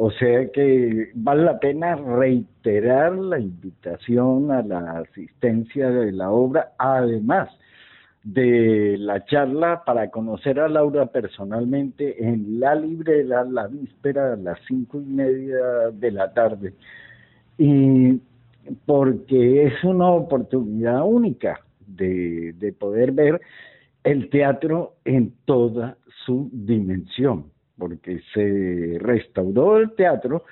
O 0.03 0.11
sea 0.12 0.51
que 0.51 1.11
vale 1.12 1.42
la 1.42 1.61
pena 1.61 1.94
reiterar 1.94 3.14
la 3.18 3.38
invitación 3.38 4.51
a 4.51 4.62
la 4.62 5.01
asistencia 5.01 5.90
de 5.90 6.11
la 6.11 6.30
obra, 6.30 6.72
además 6.78 7.51
de 8.24 8.96
la 8.98 9.22
charla 9.26 9.82
para 9.84 10.09
conocer 10.09 10.59
a 10.59 10.70
Laura 10.70 11.05
personalmente 11.05 12.26
en 12.26 12.61
la 12.61 12.76
librera 12.76 13.44
la 13.44 13.66
víspera 13.66 14.32
a 14.32 14.36
las 14.36 14.59
cinco 14.66 15.03
y 15.03 15.05
media 15.05 15.90
de 15.92 16.11
la 16.12 16.32
tarde. 16.32 16.72
Y 17.59 18.22
porque 18.86 19.66
es 19.66 19.84
una 19.84 20.12
oportunidad 20.12 21.03
única 21.05 21.61
de, 21.86 22.55
de 22.59 22.72
poder 22.72 23.12
ver 23.12 23.38
el 24.03 24.30
teatro 24.30 24.94
en 25.05 25.34
toda 25.44 25.98
su 26.24 26.48
dimensión 26.55 27.51
porque 27.81 28.20
se 28.33 28.99
restauró 29.01 29.78
el 29.78 29.91
teatro, 29.97 30.45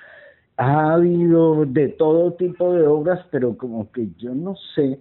ha 0.57 0.95
habido 0.95 1.65
de 1.65 1.87
todo 1.87 2.33
tipo 2.33 2.73
de 2.73 2.85
obras, 2.85 3.25
pero 3.31 3.55
como 3.57 3.89
que 3.93 4.09
yo 4.17 4.35
no 4.35 4.57
sé 4.75 4.99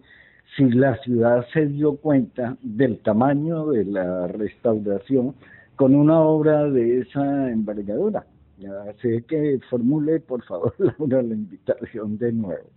si 0.56 0.70
la 0.70 0.96
ciudad 0.98 1.44
se 1.52 1.66
dio 1.66 1.96
cuenta 1.96 2.56
del 2.62 3.00
tamaño 3.00 3.66
de 3.66 3.84
la 3.84 4.28
restauración 4.28 5.34
con 5.74 5.96
una 5.96 6.20
obra 6.20 6.64
de 6.70 7.00
esa 7.00 7.50
envergadura. 7.50 8.24
Ya 8.58 8.70
sé 9.02 9.24
que 9.28 9.58
formule, 9.70 10.20
por 10.20 10.44
favor, 10.44 10.74
Laura, 10.78 11.22
la 11.22 11.34
invitación 11.34 12.18
de 12.18 12.32
nuevo. 12.32 12.68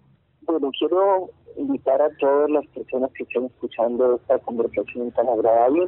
Bueno, 0.48 0.72
quiero 0.78 1.30
invitar 1.58 2.02
a 2.02 2.10
todas 2.18 2.50
las 2.50 2.66
personas 2.68 3.12
que 3.14 3.24
estén 3.24 3.46
escuchando 3.46 4.16
esta 4.16 4.40
conversación 4.40 5.12
tan 5.12 5.28
agradable. 5.28 5.88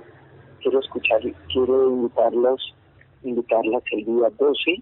Quiero 0.61 0.79
escuchar, 0.79 1.21
quiero 1.51 1.89
invitarlos 1.89 2.75
invitarlas 3.23 3.83
el 3.91 4.05
día 4.05 4.29
12 4.37 4.81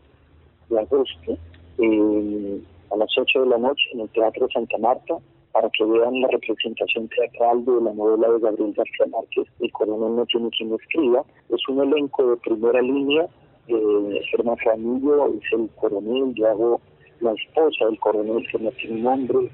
de 0.70 0.80
agosto 0.80 1.38
eh, 1.78 2.62
a 2.92 2.96
las 2.98 3.10
8 3.18 3.42
de 3.42 3.48
la 3.48 3.58
noche 3.58 3.84
en 3.94 4.02
el 4.02 4.10
Teatro 4.10 4.48
Santa 4.54 4.78
Marta 4.78 5.18
para 5.52 5.70
que 5.70 5.84
vean 5.84 6.22
la 6.22 6.28
representación 6.30 7.10
teatral 7.10 7.66
de 7.66 7.82
la 7.82 7.94
novela 7.94 8.30
de 8.30 8.40
Gabriel 8.40 8.74
García 8.74 9.06
Márquez, 9.12 9.46
El 9.60 9.72
coronel 9.72 10.16
no 10.16 10.26
tiene 10.26 10.50
quien 10.50 10.74
escriba. 10.74 11.24
Es 11.50 11.68
un 11.68 11.82
elenco 11.82 12.30
de 12.30 12.38
primera 12.38 12.82
línea. 12.82 13.28
Eh, 13.68 14.22
Germán 14.32 14.58
Ramillo 14.64 15.28
es 15.28 15.54
el 15.54 15.70
coronel, 15.76 16.34
yo 16.36 16.48
hago 16.48 16.82
la 17.20 17.34
esposa 17.34 17.86
del 17.86 18.00
coronel 18.00 18.48
que 18.50 18.60
no 18.60 18.72
tiene 18.72 19.02
nombre. 19.02 19.50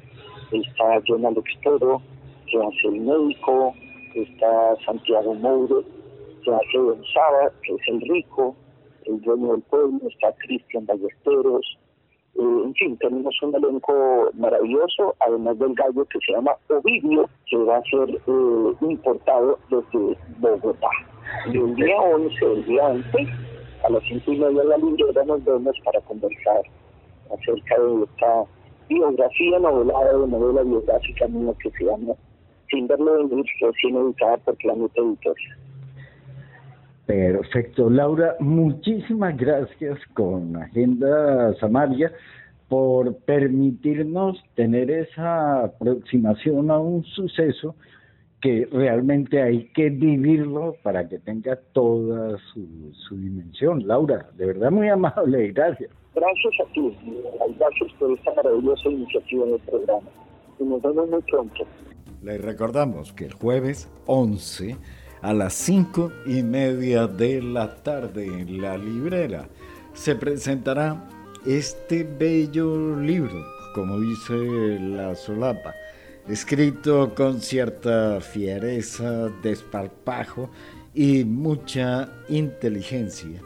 Está 0.51 1.01
John 1.07 1.25
Alex 1.25 1.49
Toro, 1.63 2.01
que 2.45 2.57
hace 2.57 2.87
el 2.87 3.01
médico. 3.01 3.73
Está 4.13 4.75
Santiago 4.85 5.33
Moure, 5.33 5.85
que 6.43 6.51
hace 6.51 6.77
Don 6.77 7.03
Saba, 7.13 7.51
que 7.63 7.73
es 7.73 7.81
el 7.87 8.01
rico 8.01 8.55
el 9.07 9.21
dueño 9.21 9.53
del 9.53 9.61
pueblo, 9.63 9.99
está 10.07 10.33
Cristian 10.39 10.85
Ballesteros, 10.85 11.77
eh, 12.37 12.61
en 12.65 12.73
fin, 12.75 12.97
tenemos 12.97 13.33
un 13.41 13.55
elenco 13.55 14.29
maravilloso, 14.35 15.15
además 15.21 15.57
del 15.57 15.73
gallo 15.73 16.05
que 16.05 16.19
se 16.25 16.33
llama 16.33 16.55
Ovidio, 16.69 17.27
que 17.49 17.57
va 17.57 17.77
a 17.77 17.83
ser 17.83 18.09
eh, 18.09 18.75
importado 18.81 19.57
desde 19.71 20.17
Bogotá. 20.37 20.89
Y 21.51 21.57
el 21.57 21.75
día 21.75 21.99
11, 21.99 22.45
el 22.45 22.65
día 22.65 22.85
11, 22.85 23.27
a 23.83 23.89
las 23.89 24.03
5 24.03 24.31
y 24.31 24.37
media 24.37 24.61
de 24.61 24.67
la 24.67 24.77
librera 24.77 25.23
nos 25.25 25.43
vemos 25.43 25.75
para 25.83 25.99
conversar 26.01 26.61
acerca 27.31 27.79
de 27.79 28.03
esta 28.03 28.43
biografía 28.87 29.59
novelada 29.59 30.17
de 30.19 30.27
novela 30.27 30.61
biográfica 30.61 31.27
mía 31.27 31.53
que 31.61 31.71
se 31.71 31.85
llama 31.85 32.13
Sin 32.69 32.87
verlo 32.87 33.27
venir, 33.27 33.45
recién 33.61 33.95
editada 33.95 34.37
por 34.37 34.55
Planeta 34.57 35.01
Editorial. 35.01 35.66
Perfecto. 37.07 37.89
Laura, 37.89 38.35
muchísimas 38.41 39.37
gracias 39.37 39.97
con 40.13 40.57
Agenda 40.57 41.55
Samaria 41.57 42.11
por 42.67 43.15
permitirnos 43.19 44.43
tener 44.55 44.91
esa 44.91 45.63
aproximación 45.63 46.69
a 46.69 46.77
un 46.79 47.05
suceso 47.05 47.75
que 48.41 48.67
realmente 48.69 49.41
hay 49.41 49.69
que 49.73 49.89
vivirlo 49.89 50.75
para 50.83 51.07
que 51.07 51.17
tenga 51.19 51.55
toda 51.71 52.37
su, 52.53 52.91
su 53.07 53.15
dimensión. 53.15 53.87
Laura, 53.87 54.29
de 54.35 54.47
verdad 54.47 54.69
muy 54.69 54.89
amable 54.89 55.45
y 55.45 55.51
gracias. 55.53 55.89
Gracias 56.13 56.53
a 56.59 56.73
ti, 56.73 56.93
gracias 57.57 57.93
por 57.97 58.11
esta 58.11 58.33
maravillosa 58.33 58.89
iniciativa 58.89 59.45
del 59.45 59.59
programa. 59.61 60.09
Y 60.59 60.63
nos 60.65 60.81
vemos 60.81 61.09
muy 61.09 61.21
pronto. 61.21 61.63
Les 62.21 62.41
recordamos 62.41 63.13
que 63.13 63.25
el 63.25 63.33
jueves 63.33 63.89
11 64.07 64.75
a 65.21 65.33
las 65.33 65.53
5 65.53 66.11
y 66.25 66.43
media 66.43 67.07
de 67.07 67.41
la 67.41 67.75
tarde 67.75 68.25
en 68.25 68.61
la 68.61 68.77
librera 68.77 69.47
se 69.93 70.15
presentará 70.15 71.09
este 71.45 72.03
bello 72.03 72.95
libro, 72.99 73.43
como 73.73 73.99
dice 73.99 74.79
la 74.79 75.15
solapa, 75.15 75.73
escrito 76.27 77.15
con 77.15 77.41
cierta 77.41 78.21
fiereza, 78.21 79.29
desparpajo 79.41 80.49
y 80.93 81.23
mucha 81.23 82.09
inteligencia. 82.29 83.41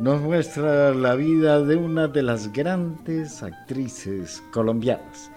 Nos 0.00 0.20
muestra 0.20 0.92
la 0.92 1.14
vida 1.14 1.62
de 1.62 1.76
una 1.76 2.08
de 2.08 2.22
las 2.22 2.52
grandes 2.52 3.42
actrices 3.42 4.42
colombianas, 4.52 5.30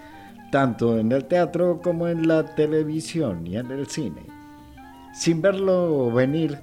tanto 0.52 0.98
en 0.98 1.12
el 1.12 1.26
teatro 1.26 1.80
como 1.82 2.08
en 2.08 2.28
la 2.28 2.56
televisión 2.56 3.46
y 3.46 3.58
en 3.58 3.72
el 3.72 3.88
cine. 3.88 4.39
Sin 5.20 5.42
verlo 5.42 6.10
venir, 6.14 6.60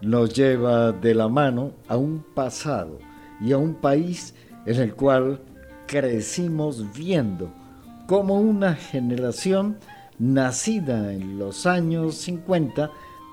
nos 0.00 0.32
lleva 0.32 0.92
de 0.92 1.14
la 1.14 1.28
mano 1.28 1.72
a 1.88 1.98
un 1.98 2.24
pasado 2.34 3.00
y 3.38 3.52
a 3.52 3.58
un 3.58 3.74
país 3.74 4.34
en 4.64 4.80
el 4.80 4.94
cual 4.94 5.42
crecimos 5.86 6.90
viendo 6.96 7.52
cómo 8.06 8.40
una 8.40 8.74
generación 8.76 9.76
nacida 10.18 11.12
en 11.12 11.38
los 11.38 11.66
años 11.66 12.14
50 12.14 12.90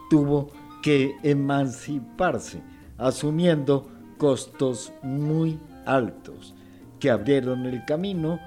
tuvo 0.09 0.49
que 0.84 1.15
emanciparse, 1.23 2.61
asumiendo 2.97 3.89
costos 4.17 4.91
muy 5.01 5.57
altos 5.86 6.53
que 6.99 7.11
abrieron 7.11 7.65
el 7.65 7.86
camino 7.86 8.41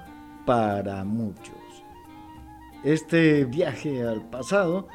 para 0.45 1.03
muchos. 1.03 1.55
Este 2.83 3.45
viaje 3.45 4.03
al 4.03 4.21
pasado 4.29 4.87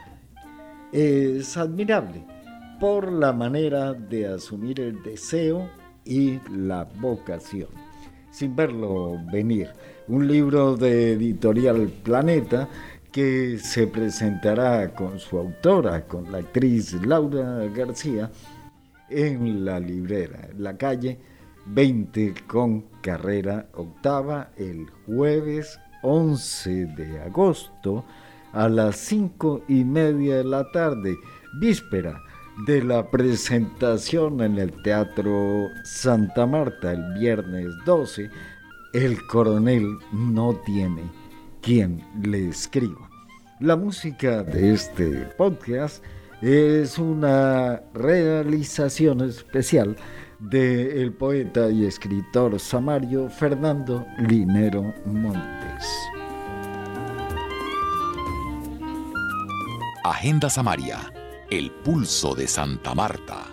es 0.95 1.57
admirable 1.57 2.24
por 2.78 3.11
la 3.11 3.32
manera 3.32 3.92
de 3.92 4.28
asumir 4.28 4.78
el 4.78 5.03
deseo 5.03 5.68
y 6.05 6.38
la 6.49 6.84
vocación, 6.84 7.68
sin 8.30 8.55
verlo 8.55 9.18
venir. 9.32 9.70
Un 10.07 10.28
libro 10.28 10.76
de 10.76 11.14
editorial 11.14 11.88
Planeta 12.05 12.68
que 13.11 13.59
se 13.59 13.88
presentará 13.88 14.95
con 14.95 15.18
su 15.18 15.36
autora, 15.36 16.07
con 16.07 16.30
la 16.30 16.38
actriz 16.38 16.92
Laura 17.05 17.66
García, 17.74 18.30
en 19.11 19.64
la 19.64 19.80
librera, 19.80 20.49
en 20.51 20.62
la 20.62 20.76
calle 20.76 21.18
20 21.66 22.34
con 22.47 22.82
carrera 23.01 23.66
octava, 23.74 24.51
el 24.57 24.86
jueves 25.07 25.80
11 26.03 26.86
de 26.86 27.20
agosto 27.20 28.05
a 28.55 28.68
las 28.68 28.96
5 28.96 29.64
y 29.68 29.84
media 29.84 30.36
de 30.36 30.44
la 30.44 30.70
tarde, 30.70 31.16
víspera 31.61 32.20
de 32.66 32.82
la 32.82 33.11
presentación 33.11 34.40
en 34.40 34.59
el 34.59 34.70
Teatro 34.82 35.68
Santa 35.84 36.46
Marta 36.46 36.92
el 36.92 37.14
viernes 37.18 37.66
12, 37.84 38.30
el 38.92 39.26
coronel 39.26 39.98
no 40.12 40.55
tiene 40.64 41.02
quien 41.61 42.02
le 42.22 42.48
escriba. 42.48 43.11
La 43.61 43.76
música 43.76 44.42
de 44.44 44.72
este 44.74 45.11
podcast 45.36 46.05
es 46.40 46.98
una 46.98 47.82
realización 47.94 49.22
especial 49.22 49.96
del 50.38 51.12
poeta 51.12 51.70
y 51.70 51.86
escritor 51.86 52.61
samario 52.61 53.28
Fernando 53.30 54.07
Linero 54.18 54.92
Montes. 55.07 56.24
Agenda 60.07 60.50
Samaria 60.50 61.00
el 61.50 61.70
pulso 61.70 62.34
de 62.34 62.48
Santa 62.48 62.94
Marta. 62.94 63.46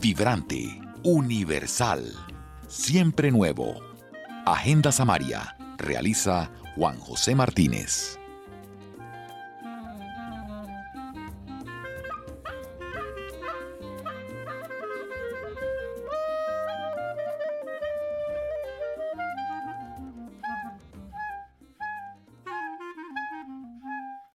Vibrante, 0.00 0.80
universal, 1.02 2.12
siempre 2.68 3.30
nuevo. 3.30 3.80
Agenda 4.44 4.92
Samaria. 4.92 5.56
Realiza 5.78 6.50
Juan 6.76 6.98
José 6.98 7.34
Martínez. 7.34 8.18